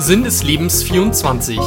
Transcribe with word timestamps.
Sinn 0.00 0.22
des 0.22 0.44
Lebens 0.44 0.84
24, 0.84 1.58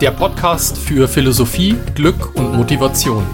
der 0.00 0.10
Podcast 0.10 0.76
für 0.76 1.06
Philosophie, 1.06 1.76
Glück 1.94 2.34
und 2.34 2.56
Motivation. 2.56 3.24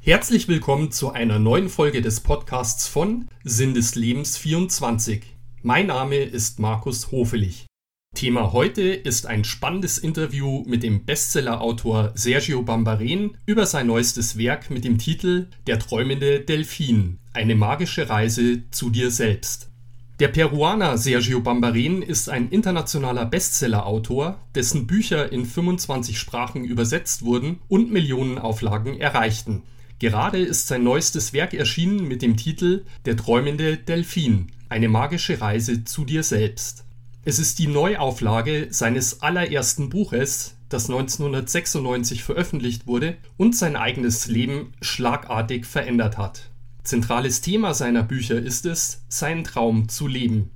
Herzlich 0.00 0.46
willkommen 0.46 0.92
zu 0.92 1.10
einer 1.10 1.40
neuen 1.40 1.68
Folge 1.68 2.00
des 2.00 2.20
Podcasts 2.20 2.86
von 2.86 3.28
Sinn 3.42 3.74
des 3.74 3.96
Lebens 3.96 4.36
24. 4.38 5.24
Mein 5.62 5.88
Name 5.88 6.18
ist 6.18 6.60
Markus 6.60 7.10
Hofelich. 7.10 7.66
Thema 8.14 8.52
heute 8.52 8.82
ist 8.82 9.26
ein 9.26 9.42
spannendes 9.42 9.98
Interview 9.98 10.62
mit 10.64 10.84
dem 10.84 11.04
Bestsellerautor 11.04 12.12
Sergio 12.14 12.62
Bambaren 12.62 13.36
über 13.46 13.66
sein 13.66 13.88
neuestes 13.88 14.38
Werk 14.38 14.70
mit 14.70 14.84
dem 14.84 14.98
Titel 14.98 15.48
Der 15.66 15.80
träumende 15.80 16.38
Delfin, 16.38 17.18
eine 17.32 17.56
magische 17.56 18.08
Reise 18.08 18.70
zu 18.70 18.90
dir 18.90 19.10
selbst. 19.10 19.73
Der 20.20 20.28
Peruaner 20.28 20.96
Sergio 20.96 21.40
Bambaren 21.40 22.00
ist 22.00 22.28
ein 22.28 22.48
internationaler 22.50 23.26
Bestsellerautor, 23.26 24.38
dessen 24.54 24.86
Bücher 24.86 25.32
in 25.32 25.44
25 25.44 26.20
Sprachen 26.20 26.64
übersetzt 26.64 27.24
wurden 27.24 27.58
und 27.66 27.90
Millionen 27.90 28.38
Auflagen 28.38 29.00
erreichten. 29.00 29.64
Gerade 29.98 30.38
ist 30.38 30.68
sein 30.68 30.84
neuestes 30.84 31.32
Werk 31.32 31.52
erschienen 31.52 32.06
mit 32.06 32.22
dem 32.22 32.36
Titel 32.36 32.84
Der 33.06 33.16
träumende 33.16 33.76
Delfin, 33.76 34.52
eine 34.68 34.88
magische 34.88 35.40
Reise 35.40 35.82
zu 35.82 36.04
dir 36.04 36.22
selbst. 36.22 36.84
Es 37.24 37.40
ist 37.40 37.58
die 37.58 37.66
Neuauflage 37.66 38.68
seines 38.70 39.20
allerersten 39.20 39.90
Buches, 39.90 40.54
das 40.68 40.84
1996 40.88 42.22
veröffentlicht 42.22 42.86
wurde 42.86 43.16
und 43.36 43.56
sein 43.56 43.74
eigenes 43.74 44.28
Leben 44.28 44.74
schlagartig 44.80 45.66
verändert 45.66 46.18
hat. 46.18 46.50
Zentrales 46.84 47.40
Thema 47.40 47.72
seiner 47.72 48.02
Bücher 48.02 48.36
ist 48.36 48.66
es, 48.66 49.06
seinen 49.08 49.42
Traum 49.42 49.88
zu 49.88 50.06
leben. 50.06 50.50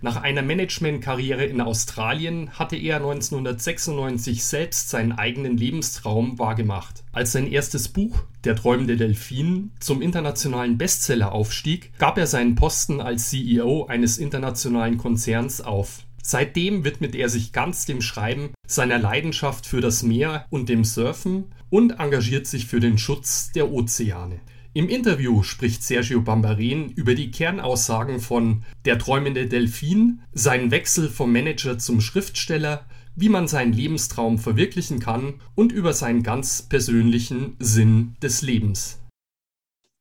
Nach 0.00 0.16
einer 0.16 0.40
Managementkarriere 0.40 1.44
in 1.44 1.60
Australien 1.60 2.50
hatte 2.58 2.76
er 2.76 2.96
1996 2.96 4.44
selbst 4.44 4.88
seinen 4.88 5.12
eigenen 5.12 5.58
Lebenstraum 5.58 6.38
wahrgemacht. 6.38 7.04
Als 7.12 7.32
sein 7.32 7.46
erstes 7.46 7.88
Buch 7.88 8.22
Der 8.44 8.56
träumende 8.56 8.96
Delfin 8.96 9.72
zum 9.78 10.00
internationalen 10.00 10.78
Bestseller 10.78 11.32
aufstieg, 11.32 11.92
gab 11.98 12.16
er 12.16 12.26
seinen 12.26 12.54
Posten 12.54 13.02
als 13.02 13.28
CEO 13.28 13.84
eines 13.84 14.16
internationalen 14.16 14.96
Konzerns 14.96 15.60
auf. 15.60 16.04
Seitdem 16.22 16.84
widmet 16.84 17.14
er 17.14 17.28
sich 17.28 17.52
ganz 17.52 17.84
dem 17.84 18.00
Schreiben, 18.00 18.54
seiner 18.66 18.98
Leidenschaft 18.98 19.66
für 19.66 19.82
das 19.82 20.02
Meer 20.02 20.46
und 20.48 20.70
dem 20.70 20.84
Surfen 20.84 21.52
und 21.68 22.00
engagiert 22.00 22.46
sich 22.46 22.66
für 22.66 22.80
den 22.80 22.96
Schutz 22.96 23.52
der 23.52 23.70
Ozeane. 23.70 24.40
Im 24.76 24.88
Interview 24.88 25.44
spricht 25.44 25.84
Sergio 25.84 26.20
Bambarin 26.20 26.90
über 26.90 27.14
die 27.14 27.30
Kernaussagen 27.30 28.18
von 28.18 28.64
Der 28.84 28.98
träumende 28.98 29.46
Delfin, 29.46 30.22
seinen 30.32 30.72
Wechsel 30.72 31.08
vom 31.08 31.32
Manager 31.32 31.78
zum 31.78 32.00
Schriftsteller, 32.00 32.84
wie 33.14 33.28
man 33.28 33.46
seinen 33.46 33.72
Lebenstraum 33.72 34.36
verwirklichen 34.36 34.98
kann 34.98 35.34
und 35.54 35.70
über 35.70 35.92
seinen 35.92 36.24
ganz 36.24 36.62
persönlichen 36.62 37.54
Sinn 37.60 38.16
des 38.20 38.42
Lebens. 38.42 38.98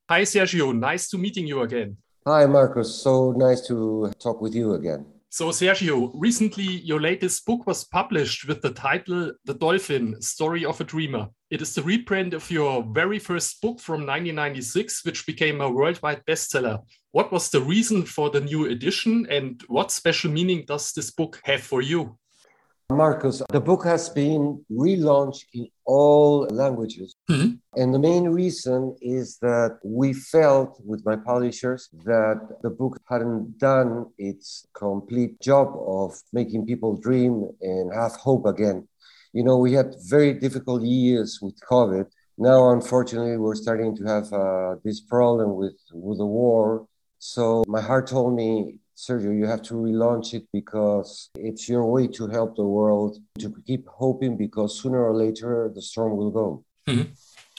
Hi 0.09 0.25
Sergio, 0.25 0.73
nice 0.73 1.07
to 1.07 1.19
meeting 1.19 1.45
you 1.45 1.61
again. 1.61 1.97
Hi 2.25 2.47
Marcus, 2.47 3.03
so 3.03 3.31
nice 3.33 3.61
to 3.67 4.09
talk 4.17 4.41
with 4.41 4.55
you 4.55 4.73
again. 4.73 5.05
So, 5.33 5.49
Sergio, 5.49 6.11
recently 6.13 6.63
your 6.63 7.01
latest 7.01 7.43
book 7.47 7.65
was 7.65 7.85
published 7.85 8.47
with 8.47 8.61
the 8.61 8.69
title 8.69 9.31
The 9.45 9.55
Dolphin 9.55 10.21
Story 10.21 10.63
of 10.63 10.79
a 10.79 10.83
Dreamer. 10.83 11.27
It 11.49 11.59
is 11.59 11.73
the 11.73 11.81
reprint 11.81 12.35
of 12.35 12.51
your 12.51 12.83
very 12.93 13.17
first 13.17 13.59
book 13.59 13.79
from 13.79 14.05
1996, 14.05 15.03
which 15.03 15.25
became 15.25 15.59
a 15.59 15.71
worldwide 15.71 16.23
bestseller. 16.27 16.83
What 17.13 17.31
was 17.31 17.49
the 17.49 17.61
reason 17.61 18.05
for 18.05 18.29
the 18.29 18.41
new 18.41 18.65
edition, 18.65 19.25
and 19.27 19.59
what 19.65 19.89
special 19.89 20.29
meaning 20.29 20.65
does 20.67 20.91
this 20.91 21.09
book 21.09 21.41
have 21.45 21.63
for 21.63 21.81
you? 21.81 22.15
Marcus, 22.95 23.41
the 23.49 23.59
book 23.59 23.83
has 23.85 24.09
been 24.09 24.63
relaunched 24.71 25.45
in 25.53 25.67
all 25.85 26.47
languages. 26.49 27.15
Mm-hmm. 27.29 27.55
And 27.75 27.93
the 27.93 27.99
main 27.99 28.25
reason 28.29 28.95
is 29.01 29.37
that 29.39 29.79
we 29.83 30.13
felt 30.13 30.79
with 30.85 31.05
my 31.05 31.15
publishers 31.15 31.89
that 32.05 32.39
the 32.61 32.69
book 32.69 32.99
hadn't 33.09 33.57
done 33.57 34.07
its 34.17 34.67
complete 34.73 35.39
job 35.41 35.67
of 35.85 36.19
making 36.31 36.65
people 36.65 36.95
dream 36.95 37.49
and 37.61 37.93
have 37.93 38.13
hope 38.13 38.45
again. 38.45 38.87
You 39.33 39.43
know, 39.43 39.57
we 39.57 39.73
had 39.73 39.95
very 40.07 40.33
difficult 40.33 40.83
years 40.83 41.39
with 41.41 41.59
COVID. 41.69 42.05
Now, 42.37 42.71
unfortunately, 42.71 43.37
we're 43.37 43.55
starting 43.55 43.95
to 43.97 44.03
have 44.05 44.31
uh, 44.31 44.75
this 44.83 45.01
problem 45.01 45.55
with, 45.55 45.77
with 45.91 46.19
the 46.19 46.25
war. 46.25 46.87
So 47.19 47.63
my 47.67 47.81
heart 47.81 48.07
told 48.07 48.35
me 48.35 48.79
Sergio, 48.95 49.37
you 49.37 49.45
have 49.45 49.61
to 49.63 49.73
relaunch 49.73 50.33
it 50.33 50.45
because 50.53 51.29
it's 51.35 51.67
your 51.67 51.85
way 51.85 52.07
to 52.07 52.27
help 52.27 52.55
the 52.55 52.63
world 52.63 53.17
to 53.39 53.53
keep 53.65 53.87
hoping 53.87 54.37
because 54.37 54.79
sooner 54.79 55.03
or 55.03 55.15
later 55.15 55.71
the 55.73 55.81
storm 55.81 56.15
will 56.15 56.31
go. 56.31 56.63
Mm-hmm. 56.87 57.11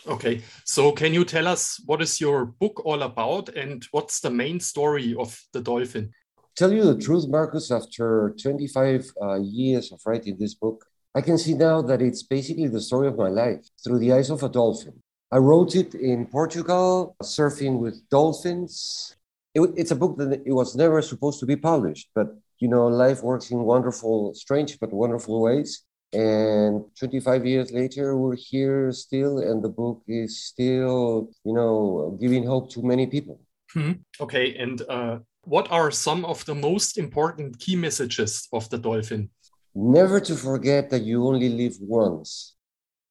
Okay, 0.06 0.42
so 0.64 0.92
can 0.92 1.14
you 1.14 1.24
tell 1.24 1.48
us 1.48 1.80
what 1.86 2.02
is 2.02 2.20
your 2.20 2.44
book 2.44 2.84
all 2.84 3.02
about 3.02 3.48
and 3.48 3.86
what's 3.90 4.20
the 4.20 4.30
main 4.30 4.60
story 4.60 5.14
of 5.18 5.40
the 5.52 5.60
dolphin? 5.60 6.12
Tell 6.56 6.72
you 6.72 6.84
the 6.84 7.00
truth, 7.00 7.26
Marcus, 7.26 7.70
after 7.70 8.34
25 8.40 9.12
uh, 9.20 9.40
years 9.40 9.90
of 9.92 10.00
writing 10.06 10.36
this 10.38 10.54
book, 10.54 10.84
I 11.14 11.20
can 11.20 11.38
see 11.38 11.54
now 11.54 11.80
that 11.82 12.02
it's 12.02 12.22
basically 12.22 12.68
the 12.68 12.80
story 12.80 13.08
of 13.08 13.16
my 13.16 13.28
life 13.28 13.66
through 13.82 13.98
the 13.98 14.12
eyes 14.12 14.30
of 14.30 14.42
a 14.42 14.48
dolphin. 14.48 15.00
I 15.32 15.38
wrote 15.38 15.74
it 15.74 15.94
in 15.94 16.26
Portugal, 16.26 17.16
surfing 17.22 17.78
with 17.78 18.08
dolphins, 18.08 19.16
it, 19.54 19.70
it's 19.76 19.90
a 19.90 19.96
book 19.96 20.18
that 20.18 20.42
it 20.44 20.52
was 20.52 20.74
never 20.74 21.00
supposed 21.00 21.40
to 21.40 21.46
be 21.46 21.56
published, 21.56 22.10
but 22.14 22.28
you 22.58 22.68
know, 22.68 22.86
life 22.86 23.22
works 23.22 23.50
in 23.50 23.58
wonderful, 23.58 24.34
strange 24.34 24.78
but 24.78 24.92
wonderful 24.92 25.40
ways. 25.40 25.82
And 26.12 26.84
25 26.98 27.44
years 27.44 27.72
later, 27.72 28.16
we're 28.16 28.36
here 28.36 28.92
still, 28.92 29.38
and 29.38 29.62
the 29.62 29.68
book 29.68 30.02
is 30.06 30.44
still, 30.44 31.30
you 31.44 31.52
know, 31.52 32.16
giving 32.20 32.46
hope 32.46 32.70
to 32.70 32.82
many 32.82 33.06
people. 33.08 33.40
Hmm. 33.72 33.92
Okay, 34.20 34.54
and 34.56 34.80
uh, 34.88 35.18
what 35.42 35.70
are 35.72 35.90
some 35.90 36.24
of 36.24 36.44
the 36.44 36.54
most 36.54 36.98
important 36.98 37.58
key 37.58 37.74
messages 37.74 38.48
of 38.52 38.70
the 38.70 38.78
dolphin? 38.78 39.30
Never 39.74 40.20
to 40.20 40.36
forget 40.36 40.90
that 40.90 41.02
you 41.02 41.26
only 41.26 41.48
live 41.48 41.76
once. 41.80 42.54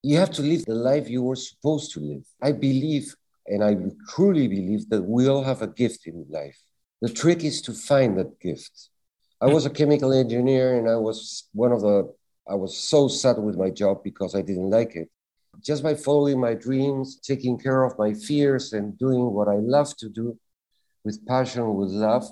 You 0.02 0.16
have 0.16 0.30
to 0.32 0.42
live 0.42 0.64
the 0.64 0.74
life 0.74 1.08
you 1.08 1.22
were 1.22 1.36
supposed 1.36 1.92
to 1.92 2.00
live. 2.00 2.24
I 2.42 2.52
believe 2.52 3.14
and 3.46 3.62
I 3.62 3.76
truly 4.08 4.48
believe 4.48 4.88
that 4.90 5.02
we 5.02 5.28
all 5.28 5.44
have 5.44 5.62
a 5.62 5.66
gift 5.66 6.06
in 6.06 6.26
life. 6.28 6.58
The 7.02 7.08
trick 7.08 7.44
is 7.44 7.60
to 7.62 7.72
find 7.72 8.16
that 8.18 8.40
gift. 8.40 8.88
I 9.40 9.46
was 9.46 9.66
a 9.66 9.70
chemical 9.70 10.12
engineer 10.12 10.78
and 10.78 10.88
I 10.88 10.96
was 10.96 11.48
one 11.52 11.72
of 11.72 11.82
the, 11.82 12.12
I 12.48 12.54
was 12.54 12.76
so 12.76 13.08
sad 13.08 13.38
with 13.38 13.56
my 13.56 13.70
job 13.70 14.02
because 14.02 14.34
I 14.34 14.42
didn't 14.42 14.70
like 14.70 14.96
it. 14.96 15.10
Just 15.60 15.82
by 15.82 15.94
following 15.94 16.40
my 16.40 16.54
dreams, 16.54 17.20
taking 17.20 17.58
care 17.58 17.84
of 17.84 17.98
my 17.98 18.12
fears, 18.12 18.72
and 18.72 18.98
doing 18.98 19.32
what 19.32 19.48
I 19.48 19.56
love 19.56 19.96
to 19.98 20.08
do 20.08 20.38
with 21.04 21.24
passion, 21.26 21.74
with 21.74 21.90
love, 21.90 22.26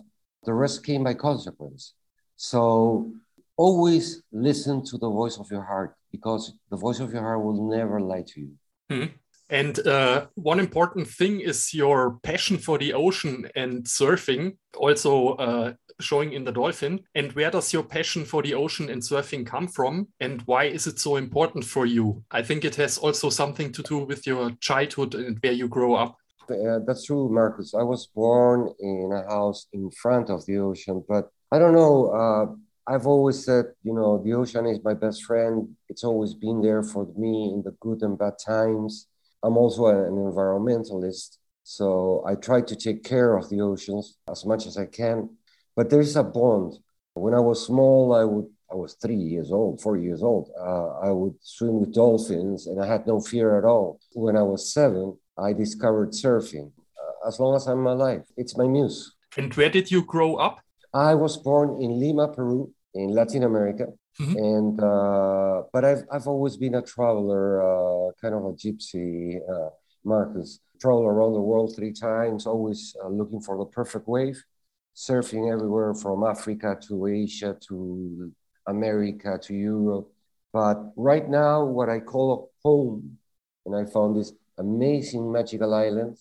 the 0.45 0.53
rest 0.53 0.85
came 0.85 1.05
by 1.05 1.15
consequence. 1.15 1.95
So 2.37 3.13
always 3.57 4.23
listen 4.33 4.85
to 4.87 4.99
the 4.99 5.09
voice 5.09 5.39
of 5.39 5.51
your 5.51 5.63
heart 5.63 5.95
because 6.11 6.53
the 6.71 6.77
voice 6.77 6.99
of 6.99 7.13
your 7.13 7.23
heart 7.23 7.45
will 7.45 7.69
never 7.71 8.01
lie 8.01 8.25
to 8.27 8.41
you. 8.41 8.53
Mm-hmm. 8.91 9.17
And 9.53 9.87
uh, 9.87 10.29
one 10.35 10.59
important 10.59 11.07
thing 11.07 11.41
is 11.41 11.75
your 11.75 12.19
passion 12.23 12.57
for 12.57 12.79
the 12.79 12.95
ocean 12.95 13.51
and 13.55 13.85
surfing, 13.85 14.57
also 14.79 15.35
uh, 15.35 15.75
showing 16.01 16.33
in 16.33 16.45
the 16.45 16.53
dolphin. 16.53 17.01
And 17.15 17.31
where 17.33 17.51
does 17.51 17.71
your 17.71 17.83
passion 17.83 18.25
for 18.25 18.43
the 18.43 18.55
ocean 18.55 18.89
and 18.89 19.03
surfing 19.03 19.47
come 19.47 19.69
from? 19.69 20.09
And 20.21 20.41
why 20.47 20.65
is 20.65 20.87
it 20.87 20.99
so 20.99 21.17
important 21.17 21.67
for 21.67 21.85
you? 21.85 22.25
I 22.31 22.41
think 22.43 22.65
it 22.65 22.77
has 22.77 22.97
also 22.97 23.29
something 23.29 23.71
to 23.73 23.83
do 23.83 23.99
with 23.99 24.27
your 24.27 24.53
childhood 24.61 25.15
and 25.15 25.39
where 25.43 25.53
you 25.53 25.69
grow 25.69 25.97
up. 25.97 26.17
Uh, 26.51 26.79
that's 26.87 27.05
true, 27.05 27.29
Marcus. 27.29 27.75
I 27.75 27.83
was 27.83 28.07
born 28.07 28.73
in 28.81 29.13
a 29.13 29.31
house 29.31 29.67
in 29.75 29.91
front 29.91 30.31
of 30.31 30.47
the 30.47 30.57
ocean, 30.59 31.05
but 31.07 31.31
I 31.53 31.59
don't 31.59 31.75
know. 31.75 32.07
Uh, 32.07 32.47
I've 32.87 33.07
always 33.07 33.45
said, 33.45 33.67
you 33.85 33.93
know, 33.93 34.21
the 34.25 34.33
ocean 34.33 34.65
is 34.67 34.83
my 34.83 34.95
best 34.95 35.25
friend. 35.25 35.77
It's 35.91 36.05
always 36.05 36.33
been 36.33 36.63
there 36.63 36.83
for 36.83 37.07
me 37.17 37.53
in 37.53 37.63
the 37.63 37.77
good 37.81 38.03
and 38.03 38.19
bad 38.19 38.39
times. 38.45 39.09
I'm 39.43 39.57
also 39.57 39.87
an 39.87 40.15
environmentalist, 40.15 41.39
so 41.65 42.23
I 42.27 42.35
try 42.35 42.61
to 42.61 42.77
take 42.77 43.03
care 43.05 43.37
of 43.37 43.49
the 43.51 43.61
oceans 43.61 44.19
as 44.31 44.45
much 44.45 44.67
as 44.67 44.77
I 44.77 44.87
can. 44.87 45.31
But 45.77 45.91
there's 45.91 46.17
a 46.17 46.23
bond. 46.23 46.79
When 47.15 47.35
I 47.35 47.41
was 47.41 47.67
small, 47.67 48.15
I 48.15 48.25
would 48.25 48.47
I 48.73 48.75
was 48.75 48.95
three 48.95 49.17
years 49.17 49.53
old, 49.53 49.83
four 49.83 49.99
years 49.99 50.23
old. 50.23 50.51
Uh, 50.59 51.09
I 51.09 51.11
would 51.11 51.35
swim 51.43 51.81
with 51.81 51.93
dolphins, 51.93 52.67
and 52.67 52.83
I 52.83 52.87
had 52.87 53.07
no 53.07 53.21
fear 53.21 53.59
at 53.59 53.65
all. 53.65 54.01
When 54.15 54.35
I 54.35 54.43
was 54.43 54.73
seven, 54.73 55.19
I 55.37 55.53
discovered 55.53 56.13
surfing. 56.13 56.73
Uh, 56.99 57.29
as 57.29 57.39
long 57.39 57.55
as 57.55 57.67
I'm 57.67 57.87
alive, 57.87 58.23
it's 58.39 58.57
my 58.57 58.67
muse. 58.67 59.15
And 59.37 59.53
where 59.55 59.69
did 59.69 59.91
you 59.91 60.03
grow 60.03 60.37
up? 60.37 60.61
I 60.95 61.15
was 61.15 61.37
born 61.37 61.83
in 61.83 62.01
Lima, 62.01 62.29
Peru, 62.29 62.73
in 62.95 63.11
Latin 63.11 63.43
America. 63.43 63.89
Mm-hmm. 64.21 64.37
And 64.37 64.81
uh, 64.81 65.63
but 65.73 65.85
I've 65.85 66.05
I've 66.13 66.27
always 66.27 66.57
been 66.57 66.75
a 66.75 66.83
traveler, 66.83 67.63
uh, 67.63 68.13
kind 68.21 68.35
of 68.35 68.45
a 68.45 68.53
gypsy, 68.53 69.39
uh, 69.49 69.71
Marcus. 70.05 70.61
Travel 70.81 71.07
around 71.07 71.33
the 71.35 71.41
world 71.41 71.75
three 71.77 71.93
times, 71.93 72.47
always 72.47 72.97
uh, 73.03 73.09
looking 73.09 73.41
for 73.41 73.57
the 73.59 73.67
perfect 73.67 74.09
wave. 74.09 74.43
surfing 74.95 75.51
everywhere 75.53 75.95
from 75.95 76.25
Africa 76.25 76.77
to 76.89 77.07
Asia 77.07 77.57
to 77.69 78.33
America 78.67 79.39
to 79.43 79.55
Europe. 79.55 80.09
But 80.53 80.93
right 80.97 81.29
now, 81.29 81.65
what 81.65 81.89
I 81.89 82.01
call 82.01 82.29
a 82.35 82.69
home, 82.69 83.19
and 83.65 83.75
I 83.77 83.85
found 83.91 84.17
this 84.17 84.33
amazing 84.59 85.33
magical 85.33 85.73
island, 85.75 86.19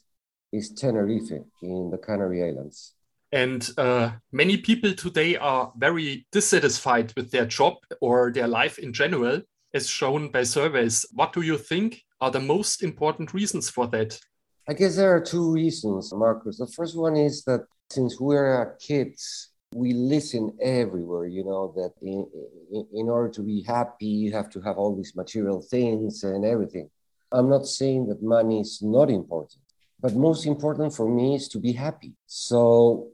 is 0.52 0.72
Tenerife 0.72 1.32
in 1.62 1.90
the 1.92 1.98
Canary 1.98 2.44
Islands. 2.44 2.94
And 3.31 3.69
uh, 3.78 4.12
many 4.31 4.57
people 4.57 4.94
today 4.94 5.38
are 5.38 5.72
very 5.78 6.28
dissatisfied 6.31 7.13
with 7.16 7.31
their 7.31 7.45
job 7.45 7.75
or 8.01 8.31
their 8.31 8.48
life 8.48 8.78
in 8.78 8.92
general, 8.92 9.42
as 9.74 9.88
shown 9.88 10.30
by 10.30 10.44
surveys. 10.44 11.06
What 11.13 11.31
do 11.31 11.42
you 11.42 11.57
think 11.57 12.01
are 12.19 12.31
the 12.31 12.42
most 12.42 12.83
important 12.83 13.33
reasons 13.33 13.69
for 13.69 13.88
that? 13.88 14.19
I 14.68 14.74
guess 14.74 14.98
there 14.98 15.16
are 15.16 15.22
two 15.22 15.51
reasons, 15.51 16.13
Marcus. 16.13 16.57
The 16.57 16.68
first 16.68 16.98
one 16.98 17.16
is 17.16 17.44
that 17.45 17.66
since 17.89 18.19
we're 18.19 18.75
kids, 18.80 19.51
we 19.74 19.94
listen 19.94 20.57
everywhere, 20.62 21.25
you 21.25 21.45
know, 21.45 21.74
that 21.75 21.94
in, 22.01 22.28
in, 22.74 22.88
in 22.94 23.10
order 23.10 23.30
to 23.30 23.42
be 23.42 23.63
happy, 23.63 24.06
you 24.07 24.33
have 24.33 24.50
to 24.50 24.62
have 24.62 24.78
all 24.78 24.95
these 24.95 25.16
material 25.16 25.62
things 25.62 26.24
and 26.24 26.44
everything. 26.44 26.89
I'm 27.31 27.50
not 27.50 27.66
saying 27.66 28.07
that 28.07 28.22
money 28.22 28.60
is 28.60 28.81
not 28.81 29.10
important, 29.10 29.62
but 30.01 30.13
most 30.16 30.45
important 30.45 30.94
for 30.94 31.07
me 31.07 31.36
is 31.36 31.48
to 31.50 31.60
be 31.60 31.72
happy. 31.72 32.13
So 32.28 33.07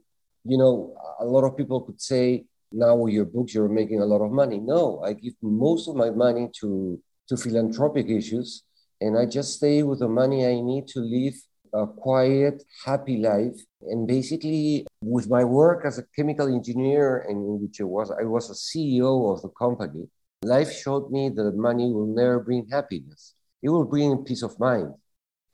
you 0.48 0.58
know, 0.58 0.94
a 1.20 1.24
lot 1.24 1.44
of 1.44 1.56
people 1.56 1.80
could 1.82 2.00
say, 2.00 2.44
now 2.72 2.94
with 2.96 3.14
your 3.14 3.24
books, 3.24 3.54
you're 3.54 3.68
making 3.68 4.00
a 4.00 4.04
lot 4.04 4.22
of 4.24 4.30
money. 4.30 4.58
No, 4.58 5.02
I 5.04 5.12
give 5.12 5.34
most 5.42 5.88
of 5.88 5.96
my 5.96 6.10
money 6.10 6.50
to, 6.60 7.00
to 7.28 7.36
philanthropic 7.36 8.08
issues, 8.08 8.64
and 9.00 9.18
I 9.18 9.26
just 9.26 9.54
stay 9.54 9.82
with 9.82 10.00
the 10.00 10.08
money 10.08 10.46
I 10.46 10.60
need 10.60 10.86
to 10.88 11.00
live 11.00 11.34
a 11.72 11.86
quiet, 11.86 12.62
happy 12.84 13.18
life. 13.18 13.56
And 13.82 14.06
basically, 14.06 14.86
with 15.02 15.28
my 15.28 15.44
work 15.44 15.84
as 15.84 15.98
a 15.98 16.04
chemical 16.16 16.48
engineer, 16.48 17.26
and 17.28 17.36
in 17.36 17.60
which 17.62 17.80
I 17.80 17.84
was, 17.84 18.10
I 18.10 18.24
was 18.24 18.50
a 18.50 18.54
CEO 18.54 19.32
of 19.32 19.42
the 19.42 19.50
company. 19.50 20.08
Life 20.42 20.72
showed 20.72 21.10
me 21.10 21.30
that 21.30 21.56
money 21.56 21.92
will 21.92 22.06
never 22.06 22.40
bring 22.40 22.66
happiness. 22.70 23.34
It 23.62 23.70
will 23.70 23.84
bring 23.84 24.24
peace 24.24 24.42
of 24.42 24.58
mind, 24.58 24.94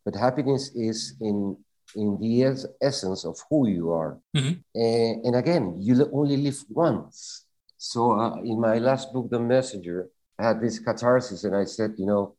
but 0.04 0.14
happiness 0.14 0.70
is 0.74 1.16
in 1.20 1.56
in 1.96 2.18
the 2.20 2.44
es- 2.44 2.66
essence 2.80 3.24
of 3.24 3.38
who 3.48 3.68
you 3.68 3.92
are. 3.92 4.18
Mm-hmm. 4.36 4.60
And, 4.74 5.24
and, 5.24 5.36
again, 5.36 5.76
you 5.78 6.08
only 6.12 6.36
live 6.36 6.62
once. 6.68 7.44
So 7.76 8.12
uh, 8.12 8.36
in 8.36 8.60
my 8.60 8.78
last 8.78 9.12
book, 9.12 9.30
The 9.30 9.40
Messenger, 9.40 10.08
I 10.38 10.48
had 10.48 10.60
this 10.60 10.78
catharsis 10.78 11.44
and 11.44 11.54
I 11.54 11.64
said, 11.64 11.94
you 11.98 12.06
know, 12.06 12.36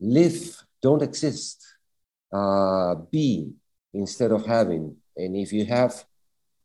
live, 0.00 0.56
don't 0.82 1.02
exist, 1.02 1.64
uh, 2.32 2.94
be 3.10 3.52
instead 3.94 4.30
of 4.30 4.46
having. 4.46 4.96
And 5.16 5.36
if 5.36 5.52
you 5.52 5.64
have, 5.66 6.04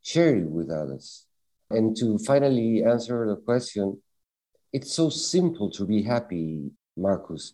share 0.01 0.35
it 0.35 0.49
with 0.49 0.69
others. 0.69 1.25
And 1.69 1.97
to 1.97 2.19
finally 2.19 2.83
answer 2.83 3.25
the 3.27 3.37
question, 3.37 4.01
it's 4.71 4.93
so 4.93 5.09
simple 5.09 5.69
to 5.71 5.85
be 5.85 6.03
happy, 6.03 6.71
Marcus. 6.97 7.53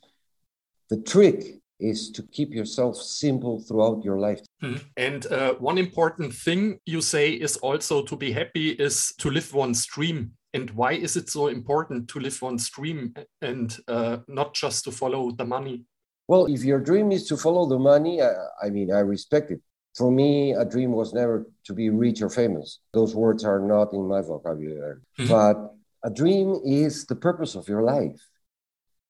The 0.90 0.98
trick 0.98 1.60
is 1.80 2.10
to 2.12 2.24
keep 2.24 2.54
yourself 2.54 2.98
simple 2.98 3.62
throughout 3.62 4.04
your 4.04 4.20
life. 4.20 4.42
Mm. 4.64 4.82
And 4.98 5.26
uh, 5.28 5.54
one 5.56 5.78
important 5.78 6.34
thing 6.34 6.80
you 6.86 7.02
say 7.02 7.32
is 7.32 7.58
also 7.58 8.04
to 8.04 8.16
be 8.16 8.32
happy 8.32 8.72
is 8.72 9.14
to 9.20 9.30
live 9.30 9.54
one's 9.54 9.86
dream. 9.86 10.32
And 10.54 10.70
why 10.72 10.94
is 10.94 11.16
it 11.16 11.30
so 11.30 11.48
important 11.48 12.08
to 12.10 12.20
live 12.20 12.42
one's 12.42 12.70
dream 12.70 13.14
and 13.42 13.78
uh, 13.88 14.18
not 14.28 14.54
just 14.54 14.84
to 14.86 14.92
follow 14.92 15.32
the 15.32 15.46
money? 15.46 15.86
Well, 16.28 16.46
if 16.46 16.64
your 16.64 16.80
dream 16.80 17.12
is 17.12 17.28
to 17.28 17.38
follow 17.38 17.68
the 17.68 17.80
money, 17.80 18.22
I, 18.22 18.32
I 18.64 18.70
mean, 18.70 18.92
I 18.92 19.00
respect 19.00 19.52
it. 19.52 19.62
For 19.96 20.12
me, 20.12 20.54
a 20.54 20.66
dream 20.66 20.92
was 20.92 21.14
never 21.14 21.46
to 21.66 21.74
be 21.74 21.90
rich 21.90 22.22
or 22.22 22.30
famous. 22.30 22.80
Those 22.94 23.16
words 23.16 23.44
are 23.44 23.60
not 23.60 23.94
in 23.94 24.08
my 24.08 24.22
vocabulary. 24.22 25.00
Mm 25.18 25.26
-hmm. 25.26 25.28
But 25.28 25.58
a 26.04 26.10
dream 26.10 26.62
is 26.64 27.06
the 27.06 27.16
purpose 27.16 27.58
of 27.58 27.68
your 27.68 27.84
life. 27.84 28.22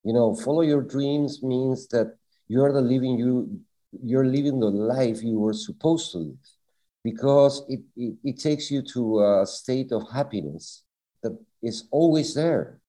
You 0.03 0.13
know, 0.13 0.35
follow 0.35 0.63
your 0.63 0.83
dreams 0.95 1.41
means 1.43 1.87
that 1.87 2.07
you're 2.47 2.73
the 2.73 2.81
living 2.81 3.19
you 3.19 3.61
you're 4.03 4.25
living 4.25 4.59
the 4.59 4.67
life 4.69 5.23
you 5.23 5.39
were 5.39 5.53
supposed 5.53 6.11
to 6.11 6.19
live 6.19 6.37
because 7.03 7.63
it, 7.69 7.81
it, 7.95 8.15
it 8.23 8.39
takes 8.39 8.69
you 8.69 8.81
to 8.81 9.23
a 9.23 9.45
state 9.45 9.91
of 9.91 10.03
happiness 10.11 10.83
that 11.23 11.37
is 11.63 11.87
always 11.91 12.33
there. 12.33 12.79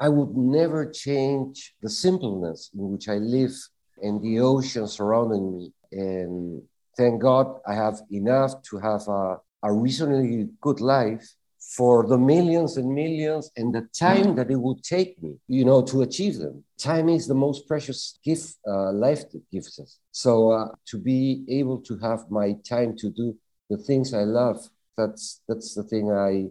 I 0.00 0.08
would 0.08 0.36
never 0.36 0.90
change 0.90 1.74
the 1.82 1.90
simpleness 1.90 2.70
in 2.74 2.90
which 2.92 3.08
i 3.08 3.16
live 3.16 3.52
and 4.00 4.22
the 4.22 4.38
ocean 4.38 4.86
surrounding 4.86 5.58
me. 5.58 5.72
And 5.90 6.62
thank 6.96 7.20
god 7.20 7.60
i 7.66 7.74
have 7.74 8.00
enough 8.10 8.62
to 8.70 8.78
have 8.78 9.06
a, 9.08 9.38
a 9.62 9.72
reasonably 9.72 10.48
good 10.60 10.80
life 10.80 11.26
for 11.76 12.06
the 12.06 12.16
millions 12.16 12.78
and 12.78 12.94
millions 12.94 13.50
and 13.56 13.74
the 13.74 13.86
time 13.92 14.34
that 14.34 14.50
it 14.50 14.56
would 14.56 14.82
take 14.82 15.22
me, 15.22 15.34
you 15.48 15.64
know, 15.64 15.82
to 15.82 16.00
achieve 16.00 16.38
them. 16.38 16.64
Time 16.78 17.10
is 17.10 17.26
the 17.26 17.34
most 17.34 17.68
precious 17.68 18.18
gift 18.24 18.56
uh, 18.66 18.90
life 18.92 19.24
gives 19.52 19.78
us. 19.78 19.98
So 20.10 20.50
uh, 20.50 20.68
to 20.86 20.98
be 20.98 21.44
able 21.48 21.78
to 21.82 21.98
have 21.98 22.30
my 22.30 22.56
time 22.66 22.96
to 22.96 23.10
do 23.10 23.36
the 23.68 23.76
things 23.76 24.14
I 24.14 24.22
love, 24.22 24.66
that's 24.96 25.42
that's 25.46 25.74
the 25.74 25.82
thing 25.82 26.10
I, 26.10 26.48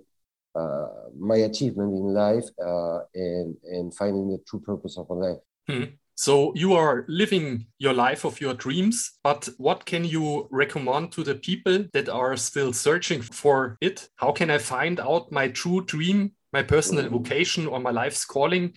uh, 0.58 0.88
my 1.18 1.38
achievement 1.38 1.94
in 1.94 2.14
life 2.14 2.46
uh, 2.64 3.00
and 3.16 3.56
and 3.64 3.94
finding 3.96 4.30
the 4.30 4.40
true 4.48 4.60
purpose 4.60 5.00
of 5.00 5.10
my 5.10 5.16
life. 5.16 5.40
Hmm. 5.68 5.84
So 6.20 6.52
you 6.56 6.74
are 6.74 7.06
living 7.08 7.68
your 7.78 7.94
life 7.94 8.26
of 8.26 8.42
your 8.42 8.56
dreams, 8.56 9.20
but 9.24 9.48
what 9.60 9.86
can 9.86 10.04
you 10.04 10.48
recommend 10.50 11.12
to 11.12 11.24
the 11.24 11.36
people 11.36 11.86
that 11.94 12.10
are 12.10 12.36
still 12.36 12.74
searching 12.74 13.22
for 13.22 13.78
it? 13.82 14.10
How 14.16 14.32
can 14.32 14.50
I 14.50 14.58
find 14.58 15.00
out 15.00 15.32
my 15.32 15.50
true 15.50 15.86
dream, 15.86 16.32
my 16.52 16.64
personal 16.64 17.04
mm-hmm. 17.04 17.18
vocation, 17.18 17.68
or 17.68 17.80
my 17.80 17.92
life's 17.92 18.26
calling? 18.26 18.74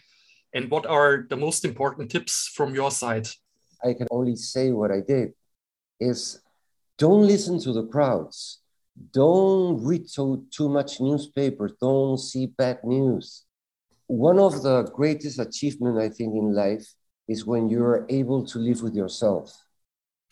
And 0.52 0.70
what 0.70 0.84
are 0.84 1.26
the 1.31 1.37
most 1.37 1.64
important 1.64 2.10
tips 2.10 2.50
from 2.54 2.75
your 2.75 2.90
side? 2.90 3.26
I 3.82 3.94
can 3.94 4.08
only 4.10 4.37
say 4.37 4.72
what 4.72 4.90
I 4.90 5.00
did 5.00 5.32
is 5.98 6.42
don't 6.98 7.26
listen 7.26 7.58
to 7.60 7.72
the 7.72 7.87
crowds. 7.87 8.60
Don't 9.14 9.82
read 9.82 10.06
too, 10.14 10.44
too 10.50 10.69
much 10.69 11.00
newspapers. 11.00 11.72
Don't 11.81 12.19
see 12.19 12.48
bad 12.48 12.84
news. 12.84 13.46
One 14.08 14.38
of 14.38 14.62
the 14.62 14.82
greatest 14.94 15.38
achievements, 15.38 15.98
I 15.98 16.10
think, 16.10 16.34
in 16.34 16.54
life 16.54 16.87
is 17.31 17.47
when 17.47 17.71
you're 17.71 18.05
able 18.09 18.44
to 18.44 18.59
live 18.59 18.82
with 18.82 18.94
yourself. 18.94 19.47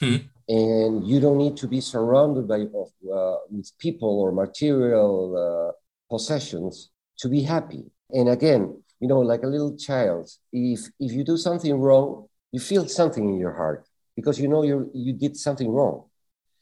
Hmm. 0.01 0.17
And 0.49 1.07
you 1.07 1.21
don't 1.21 1.39
need 1.39 1.57
to 1.59 1.69
be 1.69 1.81
surrounded 1.81 2.49
by 2.49 2.61
uh, 2.63 3.37
with 3.51 3.71
people 3.79 4.15
or 4.23 4.33
material 4.33 5.13
uh, 5.45 5.71
possessions 6.13 6.91
to 7.21 7.29
be 7.29 7.43
happy. 7.43 7.85
And 8.11 8.29
again, 8.29 8.63
you 9.01 9.09
know, 9.09 9.21
like 9.21 9.43
a 9.45 9.53
little 9.55 9.77
child, 9.77 10.25
if 10.53 10.81
if 10.99 11.13
you 11.13 11.23
do 11.23 11.37
something 11.37 11.75
wrong, 11.79 12.09
you 12.51 12.61
feel 12.61 12.89
something 12.89 13.25
in 13.33 13.39
your 13.39 13.55
heart 13.61 13.87
because 14.17 14.41
you 14.41 14.49
know 14.49 14.63
you 14.71 14.91
you 14.95 15.13
did 15.13 15.37
something 15.37 15.71
wrong. 15.71 15.97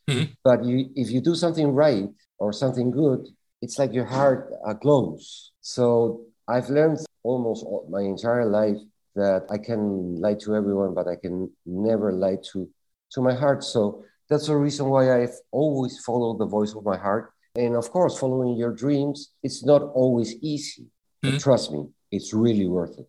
Hmm. 0.09 0.25
But 0.45 0.65
you, 0.65 0.91
if 0.95 1.11
you 1.11 1.21
do 1.21 1.35
something 1.35 1.69
right 1.85 2.09
or 2.39 2.53
something 2.53 2.91
good, 2.91 3.21
it's 3.63 3.79
like 3.79 3.93
your 3.93 4.05
heart 4.05 4.53
uh, 4.67 4.75
glows. 4.75 5.53
So 5.61 6.23
I've 6.47 6.69
learned 6.69 6.99
almost 7.23 7.65
all, 7.65 7.87
my 7.91 8.03
entire 8.03 8.47
life 8.47 8.81
that 9.17 9.47
I 9.51 9.59
can 9.59 10.21
lie 10.21 10.37
to 10.45 10.55
everyone, 10.55 10.95
but 10.95 11.09
I 11.09 11.17
can 11.17 11.51
never 11.65 12.13
lie 12.13 12.39
to 12.53 12.69
to 13.13 13.21
my 13.21 13.35
heart. 13.35 13.65
So 13.65 14.05
that's 14.29 14.47
the 14.47 14.57
reason 14.57 14.89
why 14.89 15.23
I've 15.23 15.39
always 15.51 15.99
followed 16.01 16.39
the 16.39 16.47
voice 16.47 16.75
of 16.75 16.85
my 16.85 16.97
heart. 16.97 17.33
And 17.57 17.75
of 17.75 17.91
course, 17.91 18.19
following 18.19 18.57
your 18.57 18.73
dreams, 18.73 19.33
it's 19.43 19.65
not 19.65 19.83
always 19.83 20.35
easy. 20.43 20.87
Mm-hmm. 21.25 21.39
trust 21.39 21.73
me, 21.73 21.89
it's 22.13 22.35
really 22.35 22.69
worth 22.69 22.99
it. 22.99 23.09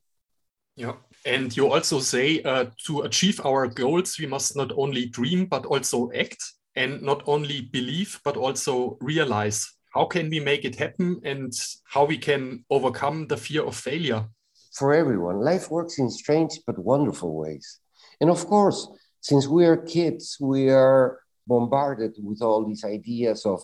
Yeah. 0.75 0.93
And 1.25 1.55
you 1.57 1.71
also 1.71 1.99
say 1.99 2.41
uh, 2.43 2.65
to 2.85 3.01
achieve 3.01 3.41
our 3.45 3.67
goals, 3.67 4.17
we 4.19 4.27
must 4.27 4.55
not 4.55 4.71
only 4.77 5.07
dream, 5.07 5.45
but 5.45 5.65
also 5.65 6.09
act 6.13 6.41
and 6.75 7.01
not 7.01 7.23
only 7.27 7.61
believe, 7.61 8.19
but 8.23 8.37
also 8.37 8.97
realize. 9.01 9.67
How 9.93 10.05
can 10.05 10.29
we 10.29 10.39
make 10.39 10.63
it 10.63 10.75
happen 10.75 11.19
and 11.23 11.51
how 11.85 12.05
we 12.05 12.17
can 12.17 12.63
overcome 12.69 13.25
the 13.27 13.37
fear 13.37 13.63
of 13.65 13.75
failure? 13.75 14.25
For 14.77 14.93
everyone. 14.93 15.39
Life 15.39 15.71
works 15.71 15.99
in 15.99 16.09
strange 16.09 16.59
but 16.65 16.77
wonderful 16.77 17.35
ways. 17.35 17.79
And 18.21 18.29
of 18.29 18.45
course, 18.45 18.87
since 19.21 19.47
we 19.47 19.65
are 19.65 19.77
kids, 19.77 20.37
we 20.39 20.69
are 20.69 21.19
bombarded 21.47 22.15
with 22.23 22.41
all 22.41 22.65
these 22.65 22.83
ideas 22.83 23.45
of 23.45 23.63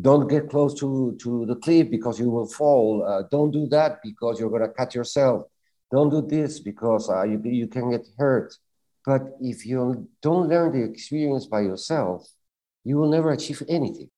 don't 0.00 0.28
get 0.28 0.50
close 0.50 0.74
to, 0.80 1.16
to 1.20 1.46
the 1.46 1.56
cliff 1.56 1.90
because 1.90 2.18
you 2.18 2.30
will 2.30 2.48
fall. 2.48 3.04
Uh, 3.06 3.22
don't 3.30 3.50
do 3.50 3.66
that 3.68 4.00
because 4.02 4.40
you're 4.40 4.50
going 4.50 4.62
to 4.62 4.68
cut 4.68 4.94
yourself. 4.94 5.46
Don't 5.90 6.10
do 6.10 6.22
this 6.22 6.58
because 6.58 7.08
uh, 7.08 7.22
you, 7.22 7.40
you 7.44 7.68
can 7.68 7.90
get 7.90 8.06
hurt. 8.18 8.54
But 9.06 9.22
if 9.40 9.66
you 9.66 10.08
don't 10.22 10.48
learn 10.48 10.72
the 10.72 10.82
experience 10.82 11.46
by 11.46 11.60
yourself, 11.60 12.26
you 12.84 12.96
will 12.96 13.10
never 13.10 13.30
achieve 13.30 13.62
anything. 13.68 14.10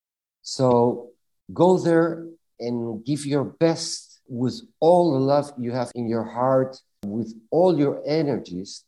So 0.42 1.10
go 1.52 1.78
there 1.78 2.26
and 2.58 3.04
give 3.04 3.26
your 3.26 3.44
best 3.44 4.05
with 4.28 4.60
all 4.80 5.12
the 5.12 5.20
love 5.20 5.52
you 5.58 5.72
have 5.72 5.90
in 5.94 6.08
your 6.08 6.24
heart, 6.24 6.76
with 7.04 7.34
all 7.50 7.78
your 7.78 8.02
energies, 8.06 8.84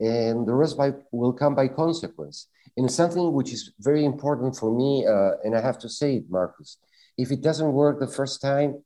and 0.00 0.46
the 0.46 0.54
rest 0.54 0.76
by, 0.76 0.92
will 1.12 1.32
come 1.32 1.54
by 1.54 1.68
consequence. 1.68 2.48
And 2.76 2.90
something 2.90 3.32
which 3.32 3.52
is 3.52 3.72
very 3.80 4.04
important 4.04 4.56
for 4.56 4.76
me, 4.76 5.06
uh, 5.06 5.32
and 5.44 5.56
I 5.56 5.60
have 5.60 5.78
to 5.80 5.88
say 5.88 6.16
it, 6.16 6.24
Marcus, 6.30 6.78
If 7.18 7.30
it 7.30 7.42
doesn't 7.42 7.72
work 7.72 8.00
the 8.00 8.06
first 8.06 8.40
time, 8.40 8.82